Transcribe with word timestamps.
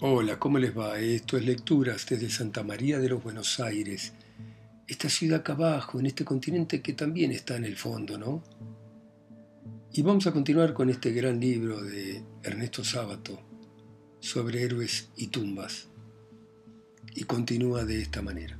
Hola, 0.00 0.38
¿cómo 0.38 0.60
les 0.60 0.78
va? 0.78 0.96
Esto 1.00 1.36
es 1.36 1.44
Lecturas 1.44 2.06
desde 2.08 2.30
Santa 2.30 2.62
María 2.62 3.00
de 3.00 3.08
los 3.08 3.20
Buenos 3.20 3.58
Aires. 3.58 4.12
Esta 4.86 5.08
ciudad 5.08 5.40
acá 5.40 5.54
abajo, 5.54 5.98
en 5.98 6.06
este 6.06 6.24
continente 6.24 6.80
que 6.80 6.92
también 6.92 7.32
está 7.32 7.56
en 7.56 7.64
el 7.64 7.74
fondo, 7.74 8.16
¿no? 8.16 8.44
Y 9.92 10.02
vamos 10.02 10.28
a 10.28 10.32
continuar 10.32 10.72
con 10.72 10.88
este 10.88 11.10
gran 11.10 11.40
libro 11.40 11.82
de 11.82 12.22
Ernesto 12.44 12.84
Sábato 12.84 13.40
sobre 14.20 14.62
héroes 14.62 15.08
y 15.16 15.26
tumbas. 15.26 15.88
Y 17.16 17.24
continúa 17.24 17.84
de 17.84 18.00
esta 18.00 18.22
manera. 18.22 18.56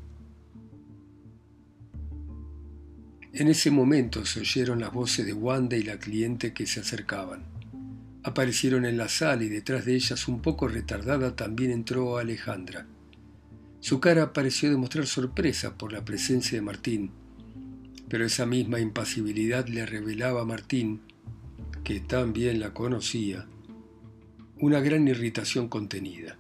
En 3.32 3.46
ese 3.46 3.70
momento 3.70 4.27
se 4.27 4.41
oyeron 4.41 4.80
las 4.80 4.93
voces 4.93 5.25
de 5.25 5.34
Wanda 5.34 5.77
y 5.77 5.84
la 5.84 6.00
cliente 6.00 6.52
que 6.52 6.66
se 6.66 6.80
acercaban. 6.80 7.57
Aparecieron 8.29 8.85
en 8.85 8.99
la 8.99 9.09
sala 9.09 9.43
y 9.43 9.49
detrás 9.49 9.87
de 9.87 9.95
ellas, 9.95 10.29
un 10.29 10.43
poco 10.43 10.69
retardada, 10.69 11.35
también 11.35 11.71
entró 11.71 12.19
Alejandra. 12.19 12.86
Su 13.81 14.00
cara 14.00 14.35
pareció 14.35 14.69
demostrar 14.69 15.07
sorpresa 15.07 15.79
por 15.79 15.95
la 15.95 16.05
presencia 16.05 16.59
de 16.59 16.61
Martín, 16.61 17.11
pero 18.07 18.27
esa 18.27 18.45
misma 18.45 18.81
impasibilidad 18.81 19.67
le 19.69 19.86
revelaba 19.86 20.43
a 20.43 20.45
Martín, 20.45 21.00
que 21.83 22.00
también 22.00 22.61
la 22.61 22.75
conocía, 22.75 23.46
una 24.58 24.81
gran 24.81 25.08
irritación 25.08 25.69
contenida. 25.69 26.36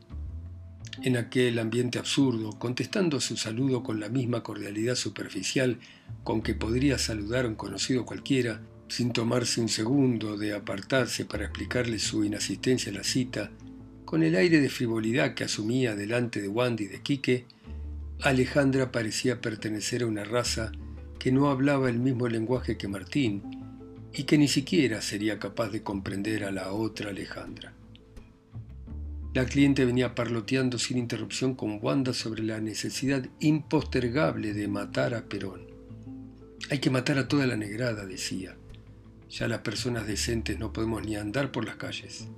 En 1.02 1.16
aquel 1.16 1.58
ambiente 1.58 1.98
absurdo, 1.98 2.58
contestando 2.58 3.18
su 3.18 3.38
saludo 3.38 3.82
con 3.82 3.98
la 3.98 4.10
misma 4.10 4.42
cordialidad 4.42 4.94
superficial 4.94 5.78
con 6.22 6.42
que 6.42 6.54
podría 6.54 6.98
saludar 6.98 7.46
a 7.46 7.48
un 7.48 7.54
conocido 7.54 8.04
cualquiera, 8.04 8.60
sin 8.88 9.12
tomarse 9.12 9.60
un 9.60 9.68
segundo 9.68 10.36
de 10.36 10.54
apartarse 10.54 11.24
para 11.24 11.44
explicarle 11.44 11.98
su 11.98 12.24
inasistencia 12.24 12.90
a 12.90 12.96
la 12.96 13.04
cita, 13.04 13.50
con 14.04 14.22
el 14.22 14.36
aire 14.36 14.60
de 14.60 14.70
frivolidad 14.70 15.34
que 15.34 15.44
asumía 15.44 15.94
delante 15.94 16.40
de 16.40 16.48
Wandy 16.48 16.84
y 16.84 16.88
de 16.88 17.02
Quique, 17.02 17.44
Alejandra 18.22 18.90
parecía 18.90 19.40
pertenecer 19.40 20.02
a 20.02 20.06
una 20.06 20.24
raza 20.24 20.72
que 21.18 21.30
no 21.30 21.50
hablaba 21.50 21.90
el 21.90 21.98
mismo 21.98 22.26
lenguaje 22.26 22.76
que 22.76 22.88
Martín 22.88 23.42
y 24.12 24.24
que 24.24 24.38
ni 24.38 24.48
siquiera 24.48 25.02
sería 25.02 25.38
capaz 25.38 25.68
de 25.68 25.82
comprender 25.82 26.44
a 26.44 26.50
la 26.50 26.72
otra 26.72 27.10
Alejandra. 27.10 27.74
La 29.34 29.44
cliente 29.44 29.84
venía 29.84 30.14
parloteando 30.14 30.78
sin 30.78 30.98
interrupción 30.98 31.54
con 31.54 31.78
Wanda 31.80 32.12
sobre 32.14 32.42
la 32.42 32.60
necesidad 32.60 33.24
impostergable 33.40 34.54
de 34.54 34.66
matar 34.66 35.14
a 35.14 35.26
Perón. 35.26 35.68
Hay 36.70 36.78
que 36.80 36.90
matar 36.90 37.18
a 37.18 37.28
toda 37.28 37.46
la 37.46 37.56
negrada, 37.56 38.04
decía. 38.04 38.56
Ya 39.30 39.46
las 39.46 39.60
personas 39.60 40.06
decentes 40.06 40.58
no 40.58 40.72
podemos 40.72 41.04
ni 41.04 41.16
andar 41.16 41.52
por 41.52 41.64
las 41.64 41.76
calles. 41.76 42.28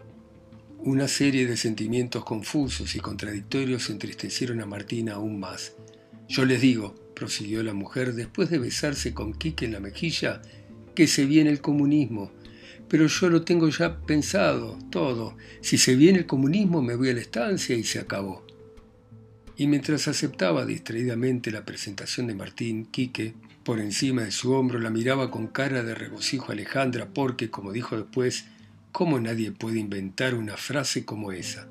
Una 0.79 1.09
serie 1.09 1.47
de 1.47 1.57
sentimientos 1.57 2.25
confusos 2.25 2.95
y 2.97 3.01
contradictorios 3.01 3.91
entristecieron 3.91 4.61
a 4.61 4.67
Martina 4.67 5.15
aún 5.15 5.39
más. 5.39 5.75
Yo 6.29 6.45
les 6.45 6.61
digo, 6.61 6.95
prosiguió 7.15 7.63
la 7.63 7.75
mujer 7.75 8.15
después 8.15 8.51
de 8.51 8.59
besarse 8.59 9.13
con 9.13 9.35
Quique 9.35 9.67
en 9.67 9.73
la 9.73 9.81
mejilla, 9.81 10.41
que 10.95 11.07
se 11.07 11.27
viene 11.27 11.51
el 11.51 11.61
comunismo. 11.61 12.33
Pero 12.89 13.07
yo 13.07 13.29
lo 13.29 13.43
tengo 13.43 13.69
ya 13.69 14.01
pensado, 14.01 14.79
todo. 14.91 15.37
Si 15.61 15.79
se 15.79 15.95
viene 15.95 16.21
el 16.21 16.27
comunismo 16.27 16.83
me 16.83 16.97
voy 16.97 17.11
a 17.11 17.15
la 17.15 17.21
estancia 17.21 17.77
y 17.77 17.85
se 17.85 18.01
acabó. 18.01 18.45
Y 19.57 19.67
mientras 19.67 20.09
aceptaba 20.09 20.65
distraídamente 20.65 21.51
la 21.51 21.65
presentación 21.65 22.27
de 22.27 22.35
Martín, 22.35 22.87
Quique, 22.87 23.35
por 23.65 23.81
encima 23.81 24.23
de 24.23 24.31
su 24.31 24.53
hombro 24.53 24.79
la 24.79 24.91
miraba 24.91 25.31
con 25.31 25.47
cara 25.47 25.83
de 25.83 25.95
regocijo 25.95 26.53
Alejandra 26.53 27.09
porque, 27.13 27.51
como 27.51 27.73
dijo 27.73 27.97
después, 27.97 28.47
¿cómo 28.93 29.21
nadie 29.21 29.53
puede 29.53 29.79
inventar 29.79 30.35
una 30.35 30.57
frase 30.57 31.05
como 31.05 31.33
esa? 31.33 31.69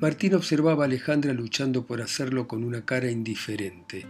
Martín 0.00 0.34
observaba 0.34 0.84
a 0.84 0.86
Alejandra 0.86 1.32
luchando 1.32 1.86
por 1.86 2.02
hacerlo 2.02 2.46
con 2.46 2.64
una 2.64 2.84
cara 2.84 3.10
indiferente, 3.10 4.06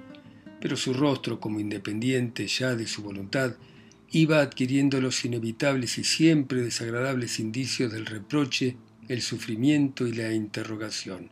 pero 0.61 0.77
su 0.77 0.95
rostro, 0.95 1.41
como 1.41 1.61
independiente 1.61 2.47
ya 2.47 2.75
de 2.75 2.87
su 2.87 3.03
voluntad, 3.03 3.57
iba 4.11 4.41
adquiriendo 4.41 5.01
los 5.01 5.25
inevitables 5.25 5.99
y 5.99 6.05
siempre 6.05 6.63
desagradables 6.63 7.41
indicios 7.41 7.93
del 7.93 8.07
reproche, 8.07 8.77
el 9.09 9.23
sufrimiento 9.23 10.07
y 10.07 10.13
la 10.13 10.33
interrogación. 10.33 11.31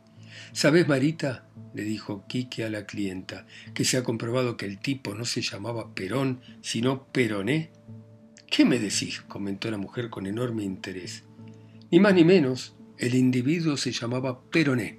¿Sabes, 0.53 0.87
Marita? 0.87 1.49
le 1.75 1.83
dijo 1.83 2.27
Quique 2.29 2.65
a 2.65 2.71
la 2.71 2.85
clienta, 2.85 3.47
que 3.73 3.85
se 3.85 3.97
ha 3.97 4.05
comprobado 4.05 4.59
que 4.59 4.67
el 4.67 4.79
tipo 4.79 5.15
no 5.15 5.25
se 5.25 5.41
llamaba 5.41 5.95
Perón, 5.95 6.43
sino 6.61 7.07
Peroné. 7.07 7.71
¿Qué 8.51 8.67
me 8.67 8.79
decís? 8.79 9.23
comentó 9.23 9.71
la 9.71 9.79
mujer 9.79 10.11
con 10.11 10.27
enorme 10.27 10.63
interés. 10.63 11.25
Ni 11.91 12.01
más 12.01 12.15
ni 12.15 12.25
menos, 12.25 12.77
el 12.99 13.15
individuo 13.15 13.79
se 13.79 13.93
llamaba 13.93 14.43
Peroné. 14.51 14.99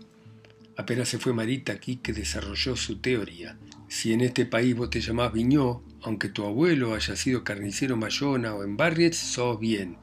Apenas 0.75 1.09
se 1.09 1.19
fue 1.19 1.33
Marita, 1.33 1.79
Quique 1.79 2.13
desarrolló 2.13 2.75
su 2.75 2.99
teoría. 2.99 3.59
Si 3.87 4.11
en 4.11 4.21
este 4.21 4.47
país 4.47 4.75
vos 4.75 4.89
te 4.89 5.01
llamás 5.01 5.31
Viñó, 5.33 5.83
aunque 6.01 6.29
tu 6.29 6.45
abuelo 6.45 6.95
haya 6.95 7.15
sido 7.15 7.43
carnicero 7.43 7.95
Mayona 7.95 8.55
o 8.55 8.63
en 8.63 8.75
Barriets, 8.75 9.17
sos 9.17 9.59
bien. 9.59 9.97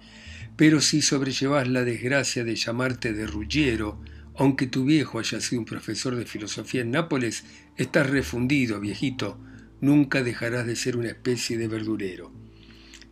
Pero 0.56 0.80
si 0.80 1.02
sobrellevás 1.02 1.66
la 1.66 1.82
desgracia 1.82 2.44
de 2.44 2.54
llamarte 2.54 3.12
de 3.12 3.26
Ruggiero, 3.26 4.00
aunque 4.40 4.66
tu 4.66 4.86
viejo 4.86 5.18
haya 5.18 5.38
sido 5.38 5.60
un 5.60 5.66
profesor 5.66 6.16
de 6.16 6.24
filosofía 6.24 6.80
en 6.80 6.92
Nápoles, 6.92 7.44
estás 7.76 8.08
refundido, 8.08 8.80
viejito. 8.80 9.38
Nunca 9.82 10.22
dejarás 10.22 10.66
de 10.66 10.76
ser 10.76 10.96
una 10.96 11.08
especie 11.08 11.58
de 11.58 11.68
verdurero. 11.68 12.32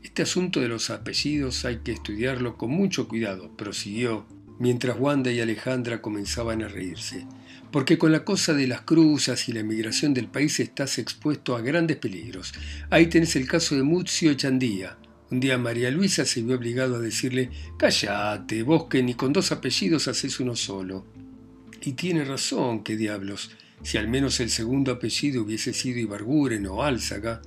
Este 0.03 0.22
asunto 0.22 0.59
de 0.59 0.69
los 0.69 0.88
apellidos 0.88 1.67
hay 1.67 1.81
que 1.81 1.93
estudiarlo 1.93 2.56
con 2.56 2.71
mucho 2.71 3.09
cuidado, 3.09 3.55
prosiguió, 3.59 4.27
mientras 4.59 4.99
Wanda 4.99 5.31
y 5.31 5.41
Alejandra 5.41 6.00
comenzaban 6.00 6.62
a 6.62 6.69
reírse, 6.69 7.27
porque 7.71 7.99
con 7.99 8.11
la 8.11 8.25
cosa 8.25 8.55
de 8.55 8.67
las 8.67 8.81
cruzas 8.81 9.50
y 9.50 9.53
la 9.53 9.61
emigración 9.61 10.15
del 10.15 10.28
país 10.28 10.59
estás 10.61 10.97
expuesto 10.97 11.56
a 11.56 11.61
grandes 11.61 11.99
peligros. 11.99 12.55
Ahí 12.88 13.09
tenés 13.09 13.37
el 13.37 13.47
caso 13.47 13.75
de 13.75 13.83
Muzio 13.83 14.31
Echandía. 14.31 14.97
Un 15.31 15.41
día 15.41 15.59
María 15.59 15.91
Luisa 15.91 16.25
se 16.25 16.41
vio 16.41 16.56
obligado 16.56 16.97
a 16.97 17.00
decirle, 17.00 17.50
cállate, 17.78 18.62
vos 18.62 18.84
que 18.84 19.03
ni 19.03 19.12
con 19.12 19.34
dos 19.34 19.53
apellidos 19.53 20.09
haces 20.09 20.41
uno 20.41 20.56
solo. 20.56 21.18
Y 21.83 21.93
tiene 21.93 22.25
razón, 22.25 22.83
qué 22.83 22.97
diablos, 22.97 23.50
si 23.83 23.99
al 23.99 24.09
menos 24.09 24.41
el 24.41 24.50
segundo 24.50 24.93
apellido 24.93 25.43
hubiese 25.43 25.72
sido 25.72 25.99
Ibarguren 25.99 26.66
o 26.66 26.83
Álzaga. 26.83 27.43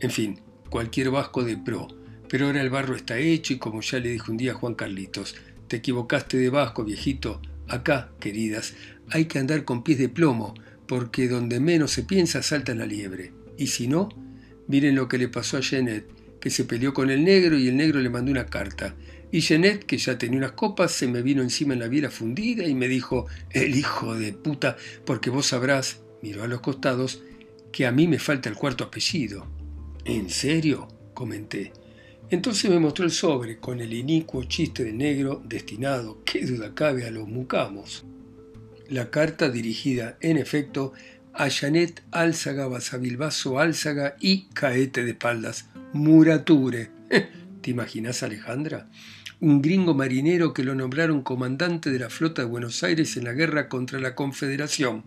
En 0.00 0.10
fin, 0.10 0.40
cualquier 0.70 1.10
vasco 1.10 1.42
de 1.42 1.56
pro. 1.56 1.88
Pero 2.28 2.46
ahora 2.46 2.62
el 2.62 2.70
barro 2.70 2.96
está 2.96 3.18
hecho 3.18 3.52
y 3.52 3.58
como 3.58 3.80
ya 3.80 3.98
le 3.98 4.10
dijo 4.10 4.32
un 4.32 4.38
día 4.38 4.54
Juan 4.54 4.74
Carlitos, 4.74 5.36
te 5.68 5.76
equivocaste 5.76 6.36
de 6.36 6.50
vasco, 6.50 6.84
viejito. 6.84 7.40
Acá, 7.68 8.10
queridas, 8.20 8.74
hay 9.10 9.26
que 9.26 9.38
andar 9.38 9.64
con 9.64 9.82
pies 9.82 9.98
de 9.98 10.08
plomo, 10.08 10.54
porque 10.86 11.28
donde 11.28 11.60
menos 11.60 11.92
se 11.92 12.02
piensa 12.02 12.42
salta 12.42 12.74
la 12.74 12.86
liebre. 12.86 13.32
Y 13.56 13.68
si 13.68 13.88
no, 13.88 14.08
miren 14.68 14.94
lo 14.94 15.08
que 15.08 15.18
le 15.18 15.28
pasó 15.28 15.58
a 15.58 15.62
Janet, 15.62 16.06
que 16.40 16.50
se 16.50 16.64
peleó 16.64 16.92
con 16.92 17.10
el 17.10 17.24
negro 17.24 17.58
y 17.58 17.68
el 17.68 17.76
negro 17.76 18.00
le 18.00 18.10
mandó 18.10 18.30
una 18.30 18.46
carta. 18.46 18.94
Y 19.34 19.40
Jeanette, 19.40 19.84
que 19.84 19.98
ya 19.98 20.16
tenía 20.16 20.38
unas 20.38 20.52
copas, 20.52 20.92
se 20.92 21.08
me 21.08 21.20
vino 21.20 21.42
encima 21.42 21.74
en 21.74 21.80
la 21.80 21.88
viera 21.88 22.08
fundida 22.08 22.68
y 22.68 22.72
me 22.72 22.86
dijo, 22.86 23.26
el 23.50 23.74
hijo 23.74 24.14
de 24.14 24.32
puta, 24.32 24.76
porque 25.04 25.28
vos 25.28 25.46
sabrás, 25.46 26.02
miró 26.22 26.44
a 26.44 26.46
los 26.46 26.60
costados, 26.60 27.20
que 27.72 27.84
a 27.84 27.90
mí 27.90 28.06
me 28.06 28.20
falta 28.20 28.48
el 28.48 28.54
cuarto 28.54 28.84
apellido. 28.84 29.48
¿En 30.04 30.30
serio? 30.30 30.86
comenté. 31.14 31.72
Entonces 32.30 32.70
me 32.70 32.78
mostró 32.78 33.04
el 33.04 33.10
sobre 33.10 33.58
con 33.58 33.80
el 33.80 33.92
inicuo 33.92 34.44
chiste 34.44 34.84
de 34.84 34.92
negro 34.92 35.42
destinado, 35.44 36.22
qué 36.24 36.46
duda 36.46 36.72
cabe, 36.72 37.04
a 37.04 37.10
los 37.10 37.26
mucamos. 37.26 38.04
La 38.88 39.10
carta 39.10 39.50
dirigida, 39.50 40.16
en 40.20 40.36
efecto, 40.36 40.92
a 41.32 41.50
Janet 41.50 42.04
Álzaga 42.12 42.68
Basavilbaso 42.68 43.58
Álzaga 43.58 44.14
y 44.20 44.44
Caete 44.50 45.02
de 45.02 45.10
Espaldas, 45.10 45.70
Murature. 45.92 46.90
¿Te 47.62 47.70
imaginas, 47.70 48.22
Alejandra? 48.22 48.88
Un 49.40 49.60
gringo 49.60 49.94
marinero 49.94 50.54
que 50.54 50.64
lo 50.64 50.74
nombraron 50.74 51.22
comandante 51.22 51.90
de 51.90 51.98
la 51.98 52.10
flota 52.10 52.42
de 52.42 52.48
Buenos 52.48 52.82
Aires 52.82 53.16
en 53.16 53.24
la 53.24 53.32
guerra 53.32 53.68
contra 53.68 53.98
la 53.98 54.14
Confederación. 54.14 55.02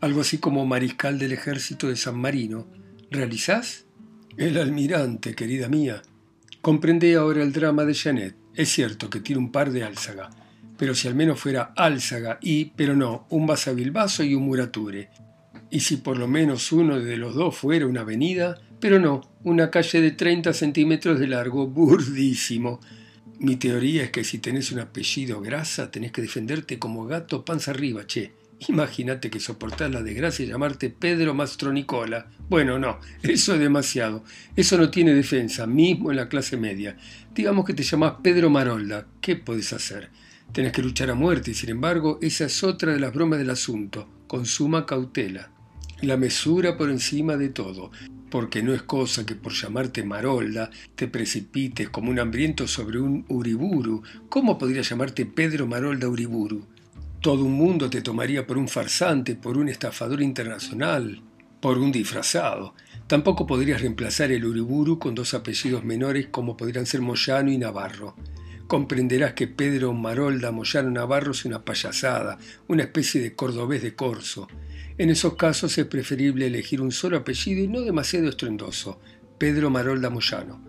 Algo 0.00 0.20
así 0.20 0.38
como 0.38 0.66
mariscal 0.66 1.18
del 1.18 1.32
ejército 1.32 1.88
de 1.88 1.96
San 1.96 2.18
Marino. 2.18 2.66
¿Realizás? 3.10 3.84
El 4.36 4.58
almirante, 4.58 5.34
querida 5.34 5.68
mía. 5.68 6.02
Comprendí 6.60 7.14
ahora 7.14 7.42
el 7.42 7.52
drama 7.52 7.84
de 7.84 7.94
Janet. 7.94 8.36
Es 8.54 8.70
cierto 8.70 9.08
que 9.10 9.20
tiene 9.20 9.40
un 9.40 9.52
par 9.52 9.70
de 9.70 9.84
álzaga, 9.84 10.30
pero 10.78 10.94
si 10.94 11.08
al 11.08 11.14
menos 11.14 11.38
fuera 11.38 11.72
álzaga 11.76 12.38
y, 12.40 12.66
pero 12.76 12.96
no, 12.96 13.26
un 13.30 13.46
basavilbaso 13.46 14.24
y 14.24 14.34
un 14.34 14.44
murature. 14.44 15.10
Y 15.70 15.80
si 15.80 15.98
por 15.98 16.18
lo 16.18 16.26
menos 16.26 16.72
uno 16.72 16.98
de 16.98 17.16
los 17.16 17.34
dos 17.34 17.56
fuera 17.56 17.86
una 17.86 18.00
avenida, 18.00 18.58
pero 18.80 18.98
no, 18.98 19.22
una 19.44 19.70
calle 19.70 20.00
de 20.00 20.10
30 20.12 20.52
centímetros 20.52 21.18
de 21.18 21.28
largo, 21.28 21.66
burdísimo, 21.66 22.80
mi 23.38 23.56
teoría 23.56 24.04
es 24.04 24.10
que 24.10 24.24
si 24.24 24.38
tenés 24.38 24.72
un 24.72 24.80
apellido 24.80 25.40
grasa, 25.40 25.90
tenés 25.90 26.12
que 26.12 26.22
defenderte 26.22 26.78
como 26.78 27.06
gato 27.06 27.44
panza 27.44 27.70
arriba, 27.70 28.06
che. 28.06 28.32
Imagínate 28.68 29.28
que 29.28 29.38
soportás 29.38 29.90
la 29.90 30.02
desgracia 30.02 30.46
de 30.46 30.52
llamarte 30.52 30.88
Pedro 30.88 31.34
Mastronicola. 31.34 32.30
Bueno, 32.48 32.78
no, 32.78 32.98
eso 33.22 33.54
es 33.54 33.60
demasiado. 33.60 34.24
Eso 34.56 34.78
no 34.78 34.90
tiene 34.90 35.12
defensa, 35.12 35.66
mismo 35.66 36.10
en 36.10 36.16
la 36.16 36.28
clase 36.28 36.56
media. 36.56 36.96
Digamos 37.34 37.66
que 37.66 37.74
te 37.74 37.82
llamás 37.82 38.14
Pedro 38.22 38.48
Marolda. 38.48 39.06
¿Qué 39.20 39.36
podés 39.36 39.74
hacer? 39.74 40.08
Tenés 40.52 40.72
que 40.72 40.82
luchar 40.82 41.10
a 41.10 41.14
muerte 41.14 41.50
y 41.50 41.54
sin 41.54 41.70
embargo 41.70 42.18
esa 42.22 42.46
es 42.46 42.64
otra 42.64 42.92
de 42.92 43.00
las 43.00 43.12
bromas 43.12 43.38
del 43.38 43.50
asunto, 43.50 44.08
con 44.26 44.46
suma 44.46 44.86
cautela. 44.86 45.50
La 46.00 46.16
mesura 46.16 46.76
por 46.78 46.90
encima 46.90 47.36
de 47.36 47.50
todo, 47.50 47.90
porque 48.36 48.62
no 48.62 48.74
es 48.74 48.82
cosa 48.82 49.24
que 49.24 49.34
por 49.34 49.54
llamarte 49.54 50.04
Marolda 50.04 50.70
te 50.94 51.08
precipites 51.08 51.88
como 51.88 52.10
un 52.10 52.18
hambriento 52.18 52.68
sobre 52.68 52.98
un 52.98 53.24
Uriburu. 53.28 54.02
¿Cómo 54.28 54.58
podría 54.58 54.82
llamarte 54.82 55.24
Pedro 55.24 55.66
Marolda 55.66 56.06
Uriburu? 56.06 56.66
Todo 57.22 57.44
un 57.44 57.54
mundo 57.54 57.88
te 57.88 58.02
tomaría 58.02 58.46
por 58.46 58.58
un 58.58 58.68
farsante, 58.68 59.36
por 59.36 59.56
un 59.56 59.70
estafador 59.70 60.20
internacional, 60.20 61.22
por 61.62 61.78
un 61.78 61.90
disfrazado. 61.90 62.74
Tampoco 63.06 63.46
podrías 63.46 63.80
reemplazar 63.80 64.30
el 64.30 64.44
Uriburu 64.44 64.98
con 64.98 65.14
dos 65.14 65.32
apellidos 65.32 65.82
menores 65.82 66.26
como 66.26 66.58
podrían 66.58 66.84
ser 66.84 67.00
Moyano 67.00 67.50
y 67.50 67.56
Navarro. 67.56 68.16
Comprenderás 68.66 69.34
que 69.34 69.46
Pedro 69.46 69.92
Marolda 69.92 70.50
Moyano 70.50 70.90
Navarro 70.90 71.30
es 71.30 71.44
una 71.44 71.64
payasada, 71.64 72.38
una 72.66 72.82
especie 72.82 73.20
de 73.20 73.34
cordobés 73.34 73.80
de 73.82 73.94
corso. 73.94 74.48
En 74.98 75.10
esos 75.10 75.36
casos 75.36 75.78
es 75.78 75.86
preferible 75.86 76.46
elegir 76.48 76.80
un 76.80 76.90
solo 76.90 77.18
apellido 77.18 77.62
y 77.62 77.68
no 77.68 77.82
demasiado 77.82 78.28
estruendoso, 78.28 79.00
Pedro 79.38 79.70
Marolda 79.70 80.10
Moyano. 80.10 80.60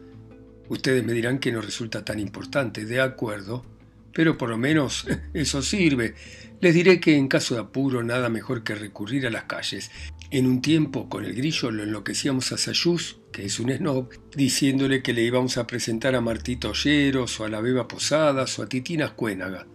Ustedes 0.69 1.03
me 1.03 1.13
dirán 1.13 1.39
que 1.39 1.51
no 1.51 1.59
resulta 1.59 2.05
tan 2.05 2.19
importante, 2.19 2.85
de 2.85 3.01
acuerdo, 3.01 3.65
pero 4.13 4.37
por 4.37 4.49
lo 4.49 4.57
menos 4.57 5.07
eso 5.33 5.63
sirve. 5.63 6.13
Les 6.59 6.75
diré 6.75 6.99
que 6.99 7.15
en 7.15 7.27
caso 7.27 7.55
de 7.55 7.61
apuro 7.61 8.03
nada 8.03 8.29
mejor 8.29 8.63
que 8.63 8.75
recurrir 8.75 9.25
a 9.25 9.31
las 9.31 9.43
calles. 9.43 9.89
En 10.29 10.45
un 10.45 10.61
tiempo 10.61 11.09
con 11.09 11.23
el 11.23 11.33
grillo 11.33 11.71
lo 11.71 11.83
enloquecíamos 11.83 12.51
a 12.51 12.57
Sayús, 12.57 13.17
es 13.45 13.59
un 13.59 13.71
snob, 13.71 14.09
diciéndole 14.35 15.01
que 15.01 15.13
le 15.13 15.23
íbamos 15.23 15.57
a 15.57 15.67
presentar 15.67 16.15
a 16.15 16.21
Martito 16.21 16.69
Olleros 16.69 17.39
o 17.39 17.45
a 17.45 17.49
la 17.49 17.61
Beba 17.61 17.87
Posadas 17.87 18.57
o 18.57 18.63
a 18.63 18.69
Titina 18.69 19.05
Escuénaga. 19.05 19.67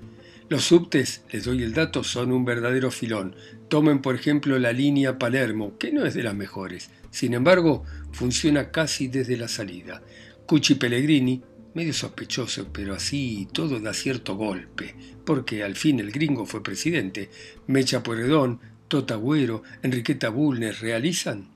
Los 0.49 0.65
subtes, 0.65 1.23
les 1.33 1.45
doy 1.45 1.63
el 1.63 1.73
dato, 1.73 2.05
son 2.05 2.33
un 2.33 2.45
verdadero 2.45 2.91
filón. 2.91 3.37
Tomen 3.69 4.03
por 4.03 4.15
ejemplo 4.15 4.59
la 4.59 4.73
línea 4.73 5.19
Palermo, 5.19 5.79
que 5.79 5.93
no 5.93 6.05
es 6.05 6.15
de 6.15 6.23
las 6.23 6.35
mejores. 6.35 6.91
Sin 7.11 7.35
embargo, 7.35 7.85
funciona 8.13 8.71
casi 8.71 9.09
desde 9.09 9.37
la 9.37 9.49
salida. 9.49 10.03
Cuchi 10.47 10.75
Pellegrini, 10.75 11.43
medio 11.75 11.93
sospechoso, 11.93 12.69
pero 12.73 12.95
así 12.95 13.49
todo 13.53 13.81
da 13.81 13.95
cierto 13.95 14.37
golpe, 14.37 14.95
porque 15.25 15.63
al 15.63 15.77
fin 15.77 16.01
el 16.01 16.11
gringo 16.11 16.45
fue 16.45 16.63
presidente. 16.63 17.31
Mecha 17.67 18.03
Pueredón, 18.03 18.61
Tota 18.89 19.17
Güero, 19.17 19.63
Enriqueta 19.83 20.29
Bulnes 20.29 20.81
realizan. 20.81 21.49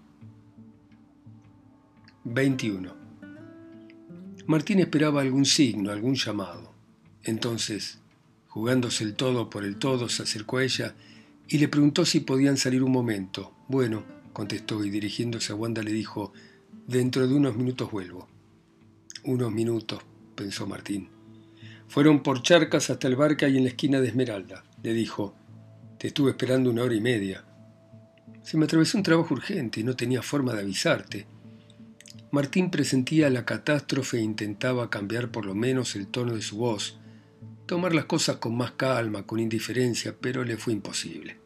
21. 2.29 2.93
Martín 4.47 4.81
esperaba 4.81 5.21
algún 5.21 5.45
signo, 5.45 5.93
algún 5.93 6.17
llamado. 6.17 6.75
Entonces, 7.23 8.01
jugándose 8.49 9.05
el 9.05 9.15
todo 9.15 9.49
por 9.49 9.65
el 9.65 9.77
todo, 9.77 10.09
se 10.09 10.25
acercó 10.25 10.59
a 10.59 10.65
ella 10.65 10.97
y 11.47 11.59
le 11.59 11.69
preguntó 11.69 12.05
si 12.05 12.19
podían 12.19 12.57
salir 12.57 12.83
un 12.83 12.91
momento. 12.91 13.53
Bueno, 13.69 14.03
contestó 14.33 14.85
y 14.85 14.91
dirigiéndose 14.91 15.53
a 15.53 15.55
Wanda 15.55 15.85
le 15.85 15.93
dijo, 15.93 16.33
dentro 16.89 17.29
de 17.29 17.35
unos 17.35 17.57
minutos 17.57 17.93
vuelvo. 17.93 18.27
Unos 19.23 19.53
minutos, 19.53 20.01
pensó 20.35 20.67
Martín. 20.67 21.09
Fueron 21.87 22.25
por 22.25 22.43
charcas 22.43 22.91
hasta 22.91 23.07
el 23.07 23.15
bar 23.15 23.37
que 23.37 23.45
hay 23.45 23.57
en 23.57 23.63
la 23.63 23.71
esquina 23.71 24.01
de 24.01 24.09
Esmeralda. 24.09 24.65
Le 24.83 24.93
dijo, 24.95 25.37
te 25.97 26.09
estuve 26.09 26.33
esperando 26.33 26.71
una 26.71 26.83
hora 26.83 26.95
y 26.97 27.01
media. 27.01 27.45
Se 28.43 28.57
me 28.57 28.65
atravesó 28.65 28.99
un 28.99 29.05
trabajo 29.05 29.33
urgente 29.33 29.79
y 29.79 29.85
no 29.85 29.95
tenía 29.95 30.23
forma 30.23 30.55
de 30.55 30.63
avisarte. 30.63 31.36
Martín 32.33 32.71
presentía 32.71 33.31
la 33.31 33.45
catástrofe 33.45 34.19
e 34.19 34.23
intentaba 34.23 34.91
cambiar 34.91 35.31
por 35.31 35.47
lo 35.47 35.55
menos 35.55 35.97
el 35.97 36.09
tono 36.09 36.35
de 36.35 36.43
su 36.43 36.57
voz, 36.57 36.99
tomar 37.67 37.95
las 37.95 38.07
cosas 38.07 38.37
con 38.37 38.57
más 38.57 38.73
calma, 38.73 39.27
con 39.27 39.39
indiferencia, 39.39 40.17
pero 40.21 40.45
le 40.45 40.57
fue 40.57 40.73
imposible. 40.73 41.39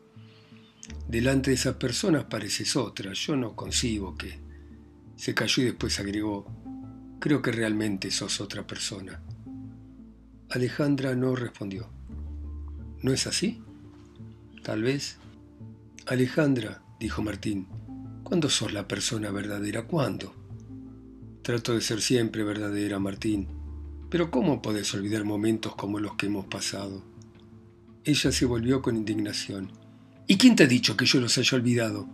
Delante 1.08 1.50
de 1.50 1.56
esas 1.56 1.76
personas 1.76 2.24
pareces 2.24 2.76
otra, 2.76 3.12
yo 3.12 3.36
no 3.36 3.54
concibo 3.54 4.16
que... 4.16 4.38
Se 5.16 5.34
cayó 5.34 5.62
y 5.62 5.66
después 5.66 6.00
agregó, 6.00 6.46
Creo 7.20 7.42
que 7.42 7.52
realmente 7.52 8.10
sos 8.10 8.40
otra 8.40 8.66
persona. 8.66 9.20
Alejandra 10.48 11.14
no 11.14 11.36
respondió. 11.36 11.90
¿No 13.02 13.12
es 13.12 13.26
así? 13.26 13.62
Tal 14.62 14.82
vez. 14.82 15.18
Alejandra, 16.06 16.82
dijo 16.98 17.20
Martín, 17.20 17.66
¿cuándo 18.24 18.48
sos 18.48 18.72
la 18.72 18.88
persona 18.88 19.30
verdadera? 19.30 19.82
¿Cuándo? 19.82 20.34
Trato 21.42 21.74
de 21.74 21.80
ser 21.80 22.02
siempre 22.02 22.44
verdadera, 22.44 22.98
Martín. 22.98 23.48
Pero 24.10 24.30
¿cómo 24.30 24.60
podés 24.60 24.92
olvidar 24.92 25.24
momentos 25.24 25.74
como 25.74 25.98
los 25.98 26.16
que 26.16 26.26
hemos 26.26 26.46
pasado? 26.46 27.02
Ella 28.04 28.30
se 28.30 28.44
volvió 28.44 28.82
con 28.82 28.96
indignación. 28.96 29.72
¿Y 30.26 30.36
quién 30.36 30.54
te 30.54 30.64
ha 30.64 30.66
dicho 30.66 30.96
que 30.96 31.06
yo 31.06 31.18
los 31.18 31.38
haya 31.38 31.56
olvidado? 31.56 32.08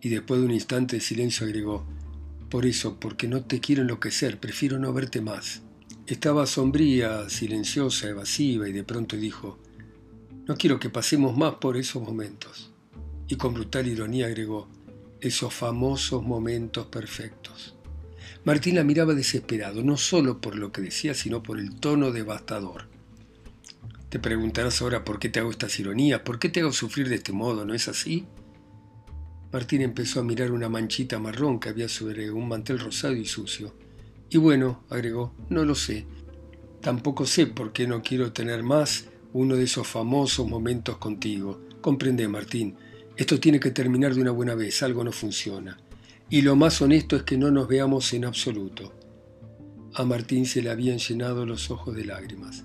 Y 0.00 0.08
después 0.08 0.40
de 0.40 0.46
un 0.46 0.52
instante 0.52 0.96
de 0.96 1.02
silencio 1.02 1.46
agregó, 1.46 1.86
por 2.48 2.64
eso, 2.64 2.98
porque 2.98 3.28
no 3.28 3.44
te 3.44 3.60
quiero 3.60 3.82
enloquecer, 3.82 4.40
prefiero 4.40 4.78
no 4.78 4.92
verte 4.92 5.20
más. 5.20 5.62
Estaba 6.06 6.46
sombría, 6.46 7.28
silenciosa, 7.28 8.08
evasiva, 8.08 8.68
y 8.68 8.72
de 8.72 8.84
pronto 8.84 9.16
dijo, 9.16 9.58
no 10.46 10.56
quiero 10.56 10.80
que 10.80 10.88
pasemos 10.88 11.36
más 11.36 11.56
por 11.56 11.76
esos 11.76 12.02
momentos. 12.02 12.72
Y 13.28 13.36
con 13.36 13.52
brutal 13.52 13.86
ironía 13.86 14.26
agregó, 14.26 14.68
esos 15.20 15.52
famosos 15.52 16.22
momentos 16.22 16.86
perfectos. 16.86 17.75
Martín 18.44 18.76
la 18.76 18.84
miraba 18.84 19.14
desesperado, 19.14 19.82
no 19.82 19.96
solo 19.96 20.40
por 20.40 20.56
lo 20.56 20.72
que 20.72 20.82
decía, 20.82 21.14
sino 21.14 21.42
por 21.42 21.58
el 21.58 21.80
tono 21.80 22.12
devastador. 22.12 22.88
Te 24.08 24.18
preguntarás 24.18 24.80
ahora 24.82 25.04
por 25.04 25.18
qué 25.18 25.28
te 25.28 25.40
hago 25.40 25.50
estas 25.50 25.78
ironías, 25.80 26.20
por 26.20 26.38
qué 26.38 26.48
te 26.48 26.60
hago 26.60 26.72
sufrir 26.72 27.08
de 27.08 27.16
este 27.16 27.32
modo, 27.32 27.64
¿no 27.64 27.74
es 27.74 27.88
así? 27.88 28.26
Martín 29.52 29.82
empezó 29.82 30.20
a 30.20 30.24
mirar 30.24 30.52
una 30.52 30.68
manchita 30.68 31.18
marrón 31.18 31.58
que 31.58 31.68
había 31.68 31.88
sobre 31.88 32.30
un 32.30 32.48
mantel 32.48 32.78
rosado 32.78 33.14
y 33.14 33.24
sucio. 33.24 33.74
Y 34.28 34.38
bueno, 34.38 34.84
agregó, 34.90 35.34
no 35.48 35.64
lo 35.64 35.74
sé. 35.74 36.06
Tampoco 36.80 37.26
sé 37.26 37.46
por 37.46 37.72
qué 37.72 37.86
no 37.86 38.02
quiero 38.02 38.32
tener 38.32 38.62
más 38.62 39.06
uno 39.32 39.56
de 39.56 39.64
esos 39.64 39.86
famosos 39.86 40.48
momentos 40.48 40.98
contigo. 40.98 41.60
Comprende, 41.80 42.28
Martín, 42.28 42.76
esto 43.16 43.40
tiene 43.40 43.58
que 43.58 43.70
terminar 43.70 44.14
de 44.14 44.20
una 44.20 44.30
buena 44.30 44.54
vez, 44.54 44.82
algo 44.82 45.02
no 45.02 45.12
funciona. 45.12 45.78
Y 46.28 46.42
lo 46.42 46.56
más 46.56 46.82
honesto 46.82 47.14
es 47.14 47.22
que 47.22 47.38
no 47.38 47.52
nos 47.52 47.68
veamos 47.68 48.12
en 48.12 48.24
absoluto. 48.24 48.92
A 49.94 50.04
Martín 50.04 50.44
se 50.44 50.60
le 50.60 50.70
habían 50.70 50.98
llenado 50.98 51.46
los 51.46 51.70
ojos 51.70 51.94
de 51.94 52.04
lágrimas. 52.04 52.64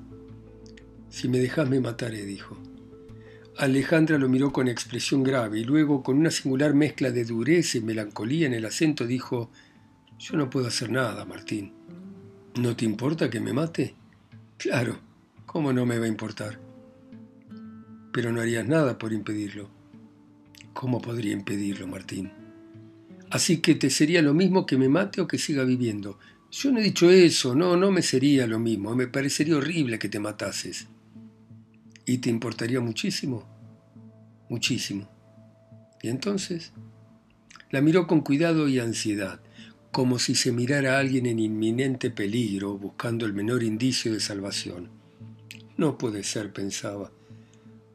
Si 1.10 1.30
me 1.30 1.38
dejas 1.38 1.70
me 1.70 1.80
mataré, 1.80 2.26
dijo. 2.26 2.58
Alejandra 3.58 4.18
lo 4.18 4.28
miró 4.30 4.52
con 4.52 4.68
expresión 4.68 5.22
grave 5.22 5.60
y 5.60 5.64
luego, 5.64 6.02
con 6.02 6.18
una 6.18 6.32
singular 6.32 6.74
mezcla 6.74 7.12
de 7.12 7.24
dureza 7.24 7.78
y 7.78 7.82
melancolía 7.82 8.48
en 8.48 8.56
el 8.56 8.66
acento, 8.66 9.06
dijo, 9.06 9.52
Yo 10.18 10.38
no 10.38 10.50
puedo 10.50 10.68
hacer 10.68 10.90
nada, 10.90 11.24
Martín. 11.26 11.74
¿No 12.60 12.76
te 12.76 12.86
importa 12.86 13.30
que 13.30 13.40
me 13.40 13.54
mate? 13.54 13.94
Claro, 14.58 14.98
¿cómo 15.46 15.72
no 15.72 15.86
me 15.86 16.00
va 16.00 16.06
a 16.06 16.10
importar? 16.10 16.60
Pero 18.12 18.32
no 18.32 18.42
harías 18.42 18.68
nada 18.68 18.98
por 18.98 19.14
impedirlo. 19.14 19.70
¿Cómo 20.74 21.00
podría 21.00 21.34
impedirlo, 21.34 21.86
Martín? 21.86 22.41
Así 23.32 23.60
que 23.60 23.76
te 23.76 23.90
sería 23.90 24.22
lo 24.22 24.34
mismo 24.34 24.66
que 24.66 24.78
me 24.78 24.90
mate 24.90 25.22
o 25.22 25.28
que 25.28 25.38
siga 25.38 25.64
viviendo. 25.64 26.20
Yo 26.52 26.70
no 26.72 26.80
he 26.80 26.84
dicho 26.84 27.10
eso, 27.10 27.56
no, 27.56 27.78
no 27.78 27.90
me 27.90 28.02
sería 28.02 28.46
lo 28.46 28.60
mismo, 28.60 28.94
me 28.94 29.08
parecería 29.08 29.56
horrible 29.56 29.98
que 29.98 30.10
te 30.10 30.20
matases. 30.20 30.88
¿Y 32.06 32.18
te 32.18 32.30
importaría 32.30 32.82
muchísimo? 32.82 33.48
Muchísimo. 34.50 35.10
¿Y 36.02 36.10
entonces? 36.10 36.74
La 37.70 37.80
miró 37.80 38.06
con 38.06 38.20
cuidado 38.20 38.68
y 38.68 38.80
ansiedad, 38.80 39.40
como 39.94 40.20
si 40.20 40.36
se 40.36 40.52
mirara 40.52 40.98
a 40.98 41.00
alguien 41.00 41.26
en 41.26 41.40
inminente 41.40 42.12
peligro, 42.12 42.78
buscando 42.78 43.26
el 43.26 43.32
menor 43.32 43.64
indicio 43.64 44.12
de 44.12 44.20
salvación. 44.20 44.90
No 45.78 45.98
puede 45.98 46.26
ser, 46.26 46.52
pensaba. 46.52 47.12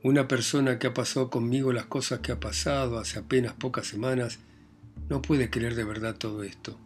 Una 0.02 0.28
persona 0.28 0.78
que 0.78 0.86
ha 0.86 0.94
pasado 0.94 1.28
conmigo 1.28 1.74
las 1.74 1.86
cosas 1.86 2.20
que 2.20 2.32
ha 2.32 2.40
pasado 2.40 2.98
hace 2.98 3.18
apenas 3.18 3.52
pocas 3.52 3.86
semanas 3.86 4.38
no 5.08 5.22
puede 5.22 5.50
creer 5.50 5.74
de 5.74 5.84
verdad 5.84 6.16
todo 6.16 6.42
esto. 6.42 6.78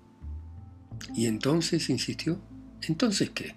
¿Y 1.14 1.26
entonces? 1.26 1.88
insistió. 1.90 2.40
¿Entonces 2.82 3.30
qué? 3.30 3.54